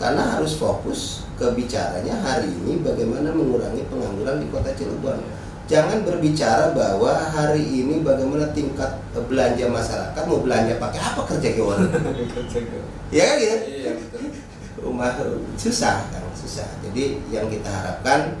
Karena 0.00 0.32
harus 0.32 0.56
fokus 0.56 1.28
ke 1.36 1.44
bicaranya 1.52 2.16
hari 2.24 2.48
ini 2.48 2.80
bagaimana 2.80 3.36
mengurangi 3.36 3.84
pengangguran 3.84 4.40
di 4.40 4.48
kota 4.48 4.72
Cilegon. 4.72 5.20
Jangan 5.68 6.02
berbicara 6.08 6.72
bahwa 6.72 7.14
hari 7.14 7.62
ini 7.62 8.00
bagaimana 8.00 8.48
tingkat 8.56 8.96
belanja 9.12 9.70
masyarakat 9.70 10.22
mau 10.24 10.40
belanja 10.40 10.80
pakai 10.80 10.98
apa 11.04 11.20
kerja 11.30 11.48
keuangan 11.54 11.90
ya 13.14 13.22
kan 13.22 13.36
gitu? 13.38 13.56
Iya 13.70 13.90
betul. 13.94 14.49
Rumah 14.78 15.18
susah 15.58 16.06
kan? 16.12 16.24
Susah. 16.38 16.68
Jadi 16.86 17.18
yang 17.34 17.50
kita 17.50 17.66
harapkan 17.66 18.38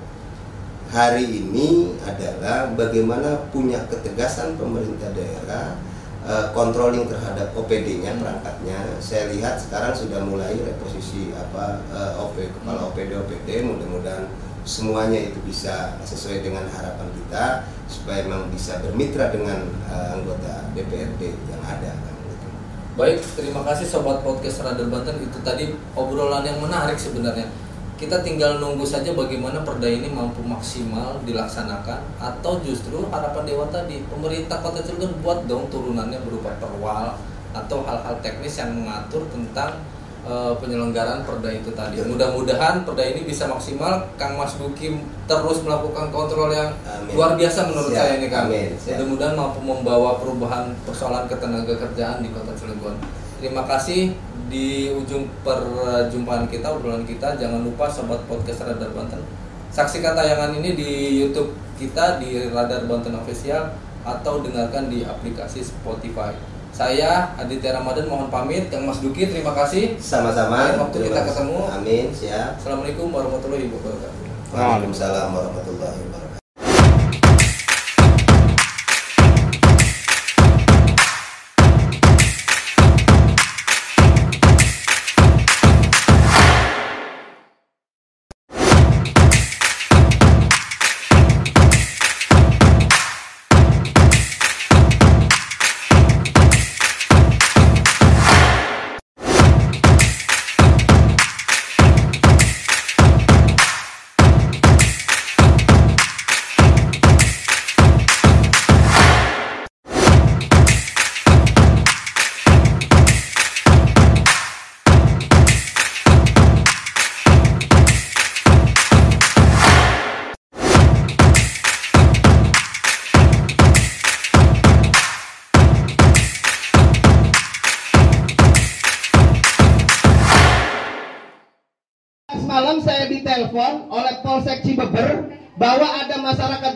hari 0.90 1.26
ini 1.26 1.94
adalah 2.02 2.74
bagaimana 2.74 3.46
punya 3.54 3.86
ketegasan 3.86 4.58
pemerintah 4.58 5.14
daerah 5.14 5.78
eh, 6.26 6.46
controlling 6.50 7.06
terhadap 7.06 7.54
OPD-nya 7.54 8.18
perangkatnya. 8.18 8.98
Saya 8.98 9.30
lihat 9.30 9.62
sekarang 9.62 9.94
sudah 9.94 10.22
mulai 10.26 10.58
reposisi 10.58 11.30
apa 11.30 11.86
eh, 11.94 12.12
OP 12.18 12.36
kepala 12.42 12.90
OPD 12.90 13.14
OPD 13.14 13.48
mudah-mudahan 13.62 14.26
semuanya 14.66 15.32
itu 15.32 15.38
bisa 15.46 15.96
sesuai 16.04 16.44
dengan 16.44 16.68
harapan 16.68 17.08
kita 17.16 17.64
supaya 17.88 18.28
memang 18.28 18.52
bisa 18.52 18.82
bermitra 18.82 19.30
dengan 19.30 19.70
eh, 19.86 20.08
anggota 20.18 20.74
DPRD 20.74 21.22
yang 21.48 21.62
ada. 21.62 22.09
Baik, 23.00 23.16
terima 23.32 23.64
kasih 23.64 23.88
sobat 23.88 24.20
podcast 24.20 24.60
Radar 24.60 24.84
Banten. 24.92 25.24
Itu 25.24 25.40
tadi 25.40 25.72
obrolan 25.96 26.44
yang 26.44 26.60
menarik 26.60 27.00
sebenarnya. 27.00 27.48
Kita 27.96 28.20
tinggal 28.20 28.60
nunggu 28.60 28.84
saja 28.84 29.16
bagaimana 29.16 29.64
perda 29.64 29.88
ini 29.88 30.12
mampu 30.12 30.44
maksimal 30.44 31.16
dilaksanakan 31.24 31.96
atau 32.20 32.60
justru 32.60 33.00
harapan 33.08 33.48
dewan 33.48 33.72
tadi 33.72 34.04
pemerintah 34.04 34.60
Kota 34.60 34.84
Cilegon 34.84 35.16
buat 35.24 35.48
dong 35.48 35.72
turunannya 35.72 36.20
berupa 36.28 36.52
perwal 36.60 37.16
atau 37.56 37.80
hal-hal 37.88 38.20
teknis 38.20 38.60
yang 38.60 38.76
mengatur 38.76 39.24
tentang 39.32 39.80
eh, 40.26 40.52
penyelenggaraan 40.58 41.22
perda 41.24 41.50
itu 41.52 41.70
tadi. 41.72 42.00
Mudah-mudahan 42.04 42.82
perda 42.84 43.04
ini 43.04 43.24
bisa 43.24 43.46
maksimal. 43.46 44.04
Kang 44.20 44.36
Mas 44.36 44.56
Duki 44.56 45.00
terus 45.24 45.58
melakukan 45.62 46.10
kontrol 46.10 46.50
yang 46.50 46.74
Amin. 46.84 47.14
luar 47.16 47.38
biasa 47.38 47.70
menurut 47.70 47.92
Siap. 47.94 48.00
saya 48.00 48.12
ini 48.20 48.28
Kang. 48.28 48.48
Siap. 48.50 48.96
Mudah-mudahan 48.98 49.34
mampu 49.38 49.60
membawa 49.62 50.20
perubahan 50.20 50.72
persoalan 50.84 51.24
ketenaga 51.30 51.74
kerjaan 51.76 52.20
di 52.20 52.28
Kota 52.34 52.52
Cilegon. 52.56 52.96
Terima 53.40 53.64
kasih 53.64 54.12
di 54.50 54.92
ujung 54.92 55.24
perjumpaan 55.40 56.44
kita, 56.50 56.68
obrolan 56.74 57.08
kita. 57.08 57.38
Jangan 57.40 57.64
lupa 57.64 57.88
sobat 57.88 58.20
podcast 58.28 58.66
Radar 58.66 58.92
Banten. 58.92 59.22
Saksikan 59.70 60.18
tayangan 60.18 60.52
ini 60.58 60.74
di 60.74 60.90
YouTube 61.22 61.54
kita 61.78 62.18
di 62.18 62.50
Radar 62.50 62.84
Banten 62.90 63.16
Official 63.16 63.70
atau 64.02 64.42
dengarkan 64.42 64.90
di 64.90 65.06
aplikasi 65.06 65.62
Spotify. 65.62 66.34
Saya 66.80 67.36
Aditya 67.36 67.76
Ramadan 67.76 68.08
mohon 68.08 68.32
pamit. 68.32 68.72
Yang 68.72 68.88
Mas 68.88 68.98
Duki 69.04 69.28
terima 69.28 69.52
kasih. 69.52 70.00
Sama-sama. 70.00 70.64
Lain 70.64 70.80
waktu 70.80 70.96
Terima 70.96 71.12
kita 71.12 71.20
ketemu. 71.28 71.58
Amin, 71.68 72.08
siap. 72.08 72.56
Assalamualaikum 72.56 73.12
warahmatullahi 73.12 73.68
wabarakatuh. 73.68 74.20
Waalaikumsalam 74.48 75.28
warahmatullahi 75.28 75.98
wabarakatuh. 76.08 76.29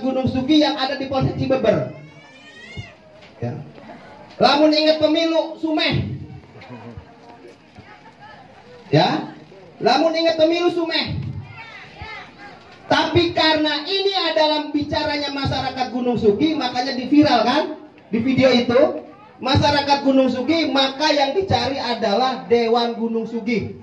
Gunung 0.04 0.28
Sugi 0.28 0.60
yang 0.60 0.76
ada 0.76 1.00
di 1.00 1.08
Polsek 1.08 1.40
Cibeber. 1.40 1.96
Ya. 3.40 3.56
Lamun 4.36 4.68
ingat 4.76 5.00
pemilu 5.00 5.56
Sumeh. 5.56 6.12
Ya. 8.92 9.32
Lamun 9.80 10.12
ingat 10.12 10.36
pemilu 10.36 10.68
Sumeh. 10.68 11.24
Tapi 12.84 13.32
karena 13.32 13.80
ini 13.88 14.12
adalah 14.12 14.68
bicaranya 14.68 15.32
masyarakat 15.32 15.86
Gunung 15.88 16.20
Sugi, 16.20 16.52
makanya 16.52 16.92
diviralkan 16.92 17.80
di 18.12 18.20
video 18.20 18.52
itu. 18.52 19.00
Masyarakat 19.40 20.04
Gunung 20.04 20.30
Sugi, 20.30 20.68
maka 20.70 21.10
yang 21.10 21.32
dicari 21.34 21.80
adalah 21.80 22.44
Dewan 22.46 22.94
Gunung 22.94 23.24
Sugi. 23.26 23.80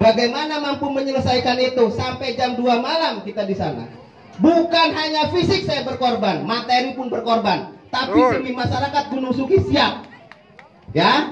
Bagaimana 0.00 0.64
mampu 0.64 0.88
menyelesaikan 0.88 1.60
itu 1.60 1.92
sampai 1.92 2.32
jam 2.32 2.56
2 2.56 2.64
malam 2.80 3.20
kita 3.20 3.44
di 3.44 3.52
sana. 3.52 3.99
Bukan 4.40 4.88
hanya 4.96 5.28
fisik 5.36 5.68
saya 5.68 5.84
berkorban, 5.84 6.48
materi 6.48 6.96
pun 6.96 7.12
berkorban, 7.12 7.76
tapi 7.92 8.16
demi 8.40 8.56
masyarakat 8.56 9.12
Gunung 9.12 9.36
Sugi 9.36 9.60
siap. 9.68 10.08
Ya, 10.96 11.30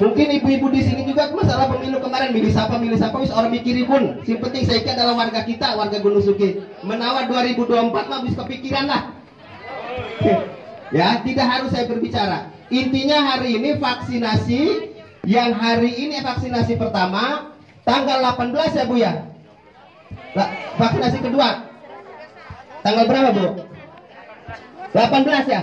Mungkin 0.00 0.32
ibu-ibu 0.32 0.72
di 0.72 0.80
sini 0.80 1.04
juga 1.04 1.28
masalah 1.28 1.68
pemilu 1.76 2.00
kemarin 2.00 2.32
milih 2.32 2.48
siapa 2.56 2.80
milih 2.80 2.96
siapa 2.96 3.20
wis 3.20 3.28
orang 3.36 3.52
mikirin 3.52 3.84
pun. 3.84 4.02
Si 4.24 4.32
penting 4.32 4.64
saya 4.64 4.80
kira 4.80 4.96
adalah 4.96 5.28
warga 5.28 5.44
kita, 5.44 5.76
warga 5.76 6.00
Gunung 6.00 6.24
Sugi. 6.24 6.56
Menawar 6.80 7.28
2024 7.28 8.08
mah 8.08 8.20
bisa 8.24 8.40
kepikiran 8.40 8.88
lah. 8.88 9.12
ya, 10.96 11.20
tidak 11.20 11.46
harus 11.52 11.68
saya 11.76 11.84
berbicara. 11.84 12.48
Intinya 12.72 13.28
hari 13.28 13.60
ini 13.60 13.76
vaksinasi 13.76 14.88
yang 15.28 15.52
hari 15.52 15.92
ini 15.92 16.16
vaksinasi 16.24 16.80
pertama 16.80 17.52
tanggal 17.84 18.18
18 18.22 18.78
ya 18.78 18.84
Bu 18.86 18.94
ya. 19.00 19.12
Vaksinasi 20.78 21.18
kedua. 21.20 21.48
Tanggal 22.80 23.04
berapa 23.04 23.30
Bu? 23.34 23.46
18 24.96 25.46
ya? 25.46 25.60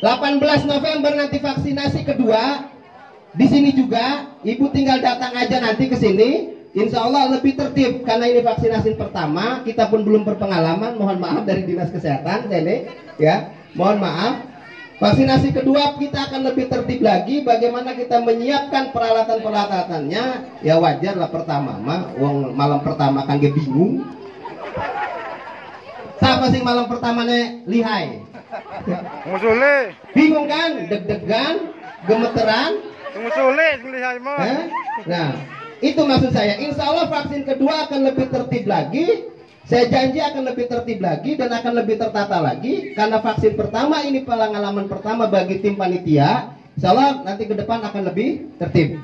18 0.00 0.64
November 0.64 1.12
nanti 1.12 1.36
vaksinasi 1.40 2.08
kedua. 2.08 2.72
Di 3.30 3.46
sini 3.46 3.70
juga, 3.70 4.36
ibu 4.42 4.72
tinggal 4.74 4.98
datang 4.98 5.36
aja 5.38 5.62
nanti 5.62 5.86
ke 5.86 5.94
sini. 5.94 6.58
Insya 6.70 7.06
Allah 7.06 7.38
lebih 7.38 7.58
tertib 7.58 8.06
karena 8.06 8.26
ini 8.30 8.42
vaksinasi 8.42 8.98
pertama. 8.98 9.62
Kita 9.62 9.86
pun 9.90 10.02
belum 10.02 10.26
berpengalaman. 10.26 10.98
Mohon 10.98 11.18
maaf 11.18 11.42
dari 11.46 11.66
dinas 11.66 11.90
kesehatan, 11.94 12.50
ini 12.50 12.90
ya. 13.18 13.50
Mohon 13.74 13.98
maaf. 14.02 14.34
Vaksinasi 15.00 15.56
kedua 15.56 15.96
kita 15.96 16.28
akan 16.28 16.52
lebih 16.52 16.68
tertib 16.68 17.00
lagi. 17.00 17.40
Bagaimana 17.40 17.96
kita 17.96 18.20
menyiapkan 18.20 18.92
peralatan-peralatannya? 18.92 20.24
Ya 20.60 20.76
wajar 20.76 21.16
lah 21.16 21.32
pertama, 21.32 21.80
mah. 21.80 22.12
Wong 22.20 22.52
malam 22.52 22.84
pertama 22.84 23.24
kan 23.24 23.40
dia 23.40 23.48
bingung. 23.48 24.04
Siapa 26.20 26.52
sih 26.52 26.60
malam 26.60 26.84
pertamanya 26.84 27.64
lihai? 27.64 28.20
Musule. 29.24 29.96
Bingung 30.12 30.44
kan? 30.44 30.84
Deg-degan, 30.92 31.72
gemeteran. 32.04 32.84
Musule 33.16 33.68
lihai 33.80 34.20
mah. 34.20 34.68
Nah, 35.08 35.32
itu 35.80 36.00
maksud 36.04 36.28
saya. 36.28 36.60
Insya 36.60 36.92
Allah 36.92 37.08
vaksin 37.08 37.48
kedua 37.48 37.88
akan 37.88 38.04
lebih 38.04 38.28
tertib 38.28 38.68
lagi. 38.68 39.29
Saya 39.70 39.86
janji 39.86 40.18
akan 40.18 40.50
lebih 40.50 40.66
tertib 40.66 40.98
lagi 40.98 41.38
dan 41.38 41.46
akan 41.54 41.72
lebih 41.78 41.94
tertata 41.94 42.42
lagi 42.42 42.90
karena 42.90 43.22
vaksin 43.22 43.54
pertama 43.54 44.02
ini 44.02 44.26
pengalaman 44.26 44.90
pertama 44.90 45.30
bagi 45.30 45.62
tim 45.62 45.78
panitia. 45.78 46.58
Allah 46.82 47.22
nanti 47.22 47.46
ke 47.46 47.54
depan 47.54 47.78
akan 47.78 48.02
lebih 48.10 48.50
tertib. 48.58 48.98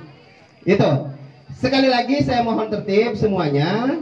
Itu. 0.67 0.91
Sekali 1.55 1.87
lagi 1.87 2.19
saya 2.27 2.43
mohon 2.43 2.67
tertib 2.67 3.15
semuanya. 3.15 3.95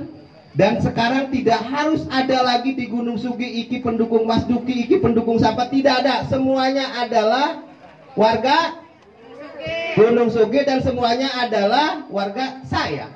Dan 0.54 0.78
sekarang 0.80 1.34
tidak 1.34 1.66
harus 1.66 2.06
ada 2.08 2.40
lagi 2.46 2.78
di 2.78 2.86
Gunung 2.86 3.18
Sugi 3.18 3.66
Iki 3.66 3.82
pendukung 3.82 4.22
Mas 4.22 4.46
Duki, 4.46 4.86
Iki 4.86 5.02
pendukung 5.02 5.36
siapa 5.36 5.66
tidak 5.68 6.00
ada. 6.06 6.24
Semuanya 6.30 6.94
adalah 6.96 7.60
warga 8.16 8.80
Gunung 10.00 10.32
Sugi 10.32 10.64
dan 10.64 10.80
semuanya 10.80 11.28
adalah 11.44 12.08
warga 12.08 12.64
saya. 12.64 13.10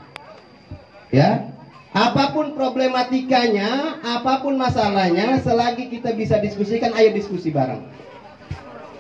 Ya. 1.08 1.58
Apa 1.96 2.37
pun 2.37 2.53
problematikanya, 2.53 4.03
apa 4.05 4.44
pun 4.44 4.61
masalahnya, 4.61 5.40
selagi 5.40 5.88
kita 5.88 6.12
bisa 6.12 6.37
diskusikan, 6.37 6.92
ayo 6.92 7.16
diskusi 7.16 7.48
bareng. 7.48 7.81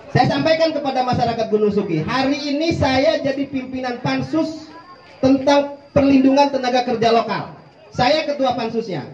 Saya 0.08 0.26
sampaikan 0.32 0.72
kepada 0.72 1.04
masyarakat 1.04 1.46
Gunung 1.52 1.68
Sugi, 1.68 2.00
hari 2.00 2.40
ini 2.48 2.72
saya 2.72 3.20
jadi 3.20 3.44
pimpinan 3.44 4.00
pansus 4.00 4.72
tentang 5.20 5.76
perlindungan 5.92 6.48
tenaga 6.48 6.88
kerja 6.88 7.12
lokal. 7.12 7.52
Saya 7.92 8.24
ketua 8.24 8.56
pansusnya. 8.56 9.04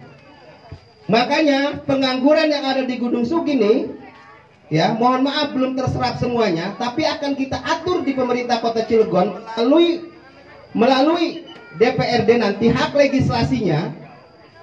Makanya 1.11 1.83
pengangguran 1.83 2.55
yang 2.55 2.63
ada 2.63 2.87
di 2.87 2.95
Gunung 2.95 3.27
Sugi 3.27 3.59
ini 3.59 3.75
ya 4.73 4.97
mohon 4.97 5.29
maaf 5.29 5.53
belum 5.53 5.77
terserap 5.77 6.17
semuanya 6.17 6.73
tapi 6.81 7.05
akan 7.05 7.37
kita 7.37 7.61
atur 7.61 8.01
di 8.01 8.17
pemerintah 8.17 8.65
kota 8.65 8.81
Cilegon 8.89 9.37
melalui 9.61 10.09
melalui 10.73 11.45
DPRD 11.75 12.31
nanti 12.39 12.71
hak 12.71 12.95
legislasinya 12.95 13.91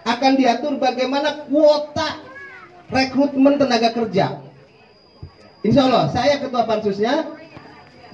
akan 0.07 0.31
diatur 0.39 0.79
bagaimana 0.79 1.43
kuota 1.45 2.23
rekrutmen 2.87 3.59
tenaga 3.59 3.91
kerja. 3.91 4.39
Insya 5.61 5.85
Allah 5.85 6.09
saya 6.09 6.41
ketua 6.41 6.65
pansusnya 6.65 7.37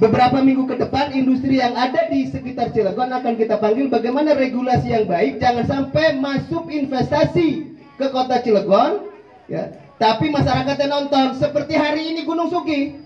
beberapa 0.01 0.41
minggu 0.43 0.67
ke 0.67 0.75
depan 0.81 1.13
industri 1.13 1.61
yang 1.61 1.73
ada 1.77 2.09
di 2.11 2.27
sekitar 2.27 2.73
Cilegon 2.73 3.09
akan 3.13 3.33
kita 3.39 3.61
panggil 3.61 3.87
bagaimana 3.87 4.35
regulasi 4.35 4.91
yang 4.91 5.05
baik. 5.05 5.39
Jangan 5.39 5.65
sampai 5.65 6.17
masuk 6.17 6.67
investasi 6.67 7.49
ke 7.95 8.05
kota 8.09 8.41
Cilegon 8.41 9.07
ya. 9.47 9.71
Tapi 9.97 10.29
masyarakatnya 10.29 10.87
nonton 10.89 11.33
seperti 11.37 11.73
hari 11.73 12.13
ini 12.13 12.21
Gunung 12.25 12.49
Sugi. 12.49 12.97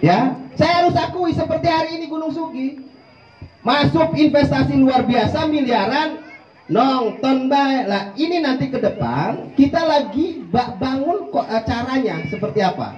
Ya 0.00 0.34
saya 0.56 0.84
harus 0.84 0.96
akui 0.96 1.36
seperti 1.36 1.68
hari 1.68 2.00
ini 2.00 2.08
Gunung 2.08 2.32
Sugi 2.32 2.85
masuk 3.66 4.14
investasi 4.14 4.78
luar 4.78 5.02
biasa 5.02 5.50
miliaran 5.50 6.22
nonton 6.70 7.50
baik 7.50 7.84
lah 7.90 8.02
ini 8.14 8.38
nanti 8.38 8.70
ke 8.70 8.78
depan 8.78 9.50
kita 9.58 9.82
lagi 9.82 10.46
bangun 10.54 11.26
caranya 11.66 12.22
seperti 12.30 12.62
apa. 12.62 12.94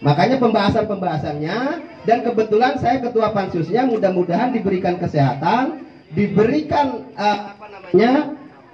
Makanya 0.00 0.40
pembahasan-pembahasannya 0.40 1.58
dan 2.08 2.18
kebetulan 2.24 2.80
saya 2.80 3.04
ketua 3.04 3.36
pansusnya 3.36 3.84
mudah-mudahan 3.84 4.56
diberikan 4.56 4.96
kesehatan, 4.96 5.84
diberikan 6.16 7.04
uh, 7.20 7.52
apa 7.52 7.66
namanya 7.68 8.12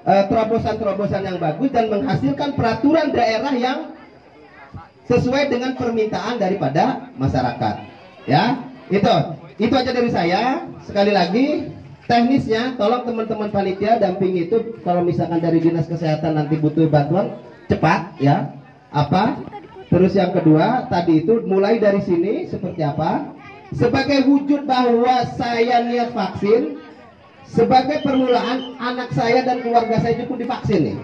uh, 0.06 0.24
terobosan-terobosan 0.30 1.26
yang 1.26 1.38
bagus 1.42 1.74
dan 1.74 1.90
menghasilkan 1.90 2.54
peraturan 2.54 3.10
daerah 3.10 3.54
yang 3.58 3.78
sesuai 5.10 5.50
dengan 5.50 5.74
permintaan 5.74 6.38
daripada 6.38 7.10
masyarakat. 7.18 7.74
Ya, 8.30 8.62
itu 8.86 9.14
itu 9.56 9.72
aja 9.72 9.90
dari 9.92 10.10
saya. 10.12 10.68
Sekali 10.84 11.12
lagi 11.12 11.46
teknisnya 12.06 12.78
tolong 12.78 13.02
teman-teman 13.08 13.50
panitia 13.50 13.98
damping 13.98 14.36
itu 14.38 14.78
kalau 14.86 15.02
misalkan 15.02 15.42
dari 15.42 15.58
dinas 15.58 15.90
kesehatan 15.90 16.38
nanti 16.38 16.60
butuh 16.60 16.86
bantuan 16.86 17.40
cepat 17.66 18.14
ya. 18.20 18.52
Apa? 18.92 19.42
Terus 19.86 20.18
yang 20.18 20.34
kedua, 20.34 20.90
tadi 20.90 21.24
itu 21.24 21.46
mulai 21.46 21.78
dari 21.78 22.02
sini 22.02 22.46
seperti 22.50 22.82
apa? 22.82 23.32
Sebagai 23.74 24.26
wujud 24.26 24.66
bahwa 24.66 25.26
saya 25.38 25.82
niat 25.86 26.10
vaksin, 26.14 26.78
sebagai 27.46 28.02
permulaan 28.02 28.78
anak 28.78 29.14
saya 29.14 29.46
dan 29.46 29.62
keluarga 29.62 30.02
saya 30.02 30.22
cukup 30.22 30.42
divaksin 30.42 30.80
nih. 30.92 30.98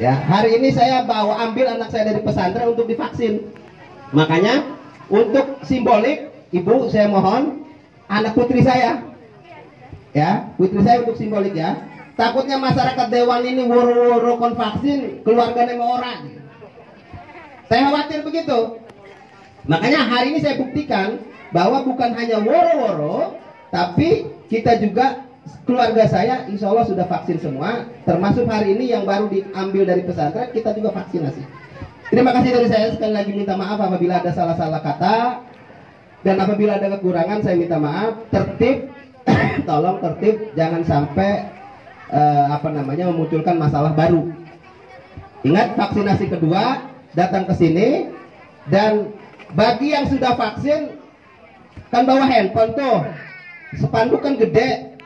Ya, 0.00 0.12
hari 0.14 0.58
ini 0.58 0.74
saya 0.74 1.06
bawa 1.06 1.38
ambil 1.48 1.70
anak 1.70 1.92
saya 1.92 2.12
dari 2.12 2.20
pesantren 2.20 2.72
untuk 2.74 2.90
divaksin. 2.90 3.46
Makanya 4.12 4.64
untuk 5.08 5.64
simbolik, 5.64 6.34
ibu 6.52 6.88
saya 6.92 7.08
mohon 7.08 7.63
anak 8.08 8.32
putri 8.36 8.60
saya, 8.60 9.02
ya 10.12 10.48
putri 10.56 10.80
saya 10.84 11.02
untuk 11.04 11.16
simbolik 11.18 11.56
ya. 11.56 11.78
Takutnya 12.14 12.62
masyarakat 12.62 13.10
dewan 13.10 13.42
ini 13.42 13.66
woro-woro 13.66 14.38
kon 14.38 14.54
vaksin, 14.54 15.26
keluarganya 15.26 15.74
mau 15.74 15.98
orang. 15.98 16.38
Saya 17.66 17.90
khawatir 17.90 18.22
begitu. 18.22 18.78
Makanya 19.66 20.06
hari 20.06 20.30
ini 20.30 20.38
saya 20.38 20.60
buktikan 20.62 21.18
bahwa 21.50 21.82
bukan 21.82 22.14
hanya 22.14 22.38
woro-woro, 22.38 23.34
tapi 23.74 24.30
kita 24.46 24.78
juga 24.78 25.26
keluarga 25.66 26.06
saya 26.06 26.46
insya 26.46 26.70
Allah 26.70 26.86
sudah 26.86 27.06
vaksin 27.10 27.42
semua, 27.42 27.90
termasuk 28.06 28.46
hari 28.46 28.78
ini 28.78 28.94
yang 28.94 29.02
baru 29.02 29.26
diambil 29.26 29.82
dari 29.82 30.06
pesantren 30.06 30.54
kita 30.54 30.70
juga 30.76 30.94
vaksinasi. 30.94 31.42
Terima 32.14 32.30
kasih 32.30 32.50
dari 32.54 32.68
saya 32.70 32.86
sekali 32.94 33.10
lagi 33.16 33.32
minta 33.34 33.58
maaf 33.58 33.80
apabila 33.80 34.22
ada 34.22 34.30
salah-salah 34.30 34.78
kata 34.84 35.16
dan 36.24 36.40
apabila 36.40 36.80
ada 36.80 36.96
kekurangan 36.96 37.44
saya 37.44 37.60
minta 37.60 37.76
maaf. 37.76 38.16
Tertib, 38.32 38.88
tolong 39.68 40.00
tertib, 40.00 40.56
jangan 40.56 40.80
sampai 40.88 41.52
uh, 42.08 42.56
apa 42.56 42.72
namanya 42.72 43.12
memunculkan 43.12 43.60
masalah 43.60 43.92
baru. 43.92 44.32
Ingat 45.44 45.76
vaksinasi 45.76 46.32
kedua 46.32 46.88
datang 47.12 47.44
ke 47.44 47.54
sini. 47.60 48.08
Dan 48.72 49.12
bagi 49.52 49.92
yang 49.92 50.08
sudah 50.08 50.32
vaksin 50.40 50.96
kan 51.92 52.08
bawa 52.08 52.24
handphone 52.24 52.72
tuh. 52.72 53.04
Spanduk 53.76 54.24
kan 54.24 54.40
gede. 54.40 54.96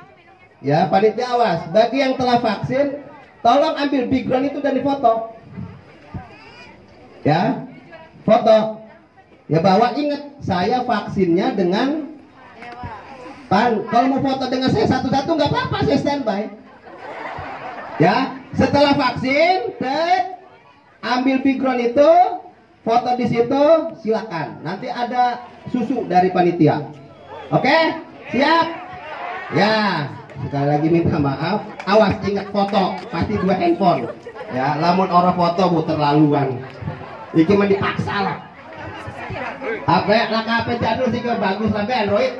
Ya 0.62 0.86
panitia 0.86 1.34
awas. 1.34 1.66
Bagi 1.74 1.98
yang 1.98 2.14
telah 2.14 2.38
vaksin 2.38 3.02
tolong 3.42 3.74
ambil 3.74 4.06
background 4.06 4.46
itu 4.54 4.58
dan 4.62 4.78
difoto. 4.78 5.34
Ya 7.26 7.66
foto 8.22 8.77
ya 9.48 9.58
bawa 9.64 9.96
ingat 9.96 10.22
saya 10.44 10.84
vaksinnya 10.84 11.56
dengan 11.56 12.08
Pan, 13.48 13.80
kalau 13.88 14.12
mau 14.12 14.20
foto 14.20 14.44
dengan 14.52 14.68
saya 14.68 14.84
satu-satu 14.84 15.32
nggak 15.32 15.48
apa-apa, 15.48 15.80
saya 15.88 15.96
standby. 15.96 16.52
Ya, 17.96 18.36
setelah 18.52 18.92
vaksin, 18.92 19.72
tet, 19.80 20.44
ambil 21.00 21.40
figron 21.40 21.80
itu, 21.80 22.12
foto 22.84 23.10
di 23.16 23.24
situ, 23.24 23.64
silakan. 24.04 24.60
Nanti 24.60 24.92
ada 24.92 25.48
susu 25.72 26.04
dari 26.04 26.28
panitia. 26.28 26.92
Oke, 27.48 28.04
siap? 28.28 28.66
Ya, 29.56 30.12
sekali 30.44 30.66
lagi 30.68 30.88
minta 30.92 31.16
maaf. 31.16 31.64
Awas 31.88 32.20
ingat 32.28 32.52
foto, 32.52 33.00
pasti 33.08 33.32
dua 33.40 33.56
handphone. 33.56 34.12
Ya, 34.52 34.76
lamun 34.76 35.08
orang 35.08 35.32
foto 35.32 35.72
bu 35.72 35.80
terlaluan. 35.88 36.60
Iki 37.32 37.52
mah 37.56 37.64
dipaksa 37.64 38.16
lah. 38.28 38.38
HP, 39.88 40.08
lah 40.32 40.42
HP 40.44 40.68
jadul 40.80 41.08
sih 41.12 41.20
bagus 41.24 41.70
tapi 41.72 41.92
Android. 41.92 42.32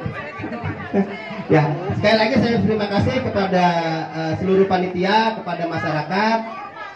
ya, 1.55 1.63
sekali 1.97 2.17
lagi 2.17 2.35
saya 2.41 2.57
terima 2.61 2.87
kasih 2.89 3.15
kepada 3.25 3.65
eh, 4.13 4.33
seluruh 4.41 4.67
panitia, 4.69 5.41
kepada 5.41 5.65
masyarakat. 5.69 6.39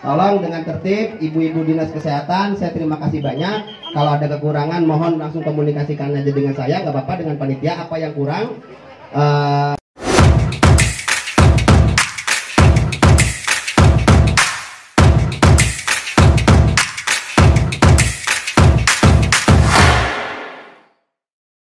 Tolong 0.02 0.42
dengan 0.42 0.66
tertib, 0.66 1.22
ibu-ibu 1.22 1.62
dinas 1.62 1.94
kesehatan, 1.94 2.58
saya 2.58 2.74
terima 2.74 2.98
kasih 2.98 3.22
banyak. 3.22 3.70
Kalau 3.94 4.10
ada 4.18 4.26
kekurangan, 4.26 4.82
mohon 4.82 5.14
langsung 5.14 5.46
komunikasikan 5.46 6.10
aja 6.10 6.26
dengan 6.26 6.58
saya, 6.58 6.82
nggak 6.82 6.90
apa-apa 6.90 7.22
dengan 7.22 7.38
panitia 7.38 7.86
apa 7.86 7.94
yang 8.02 8.10
kurang. 8.10 8.58
Eh, 9.14 9.81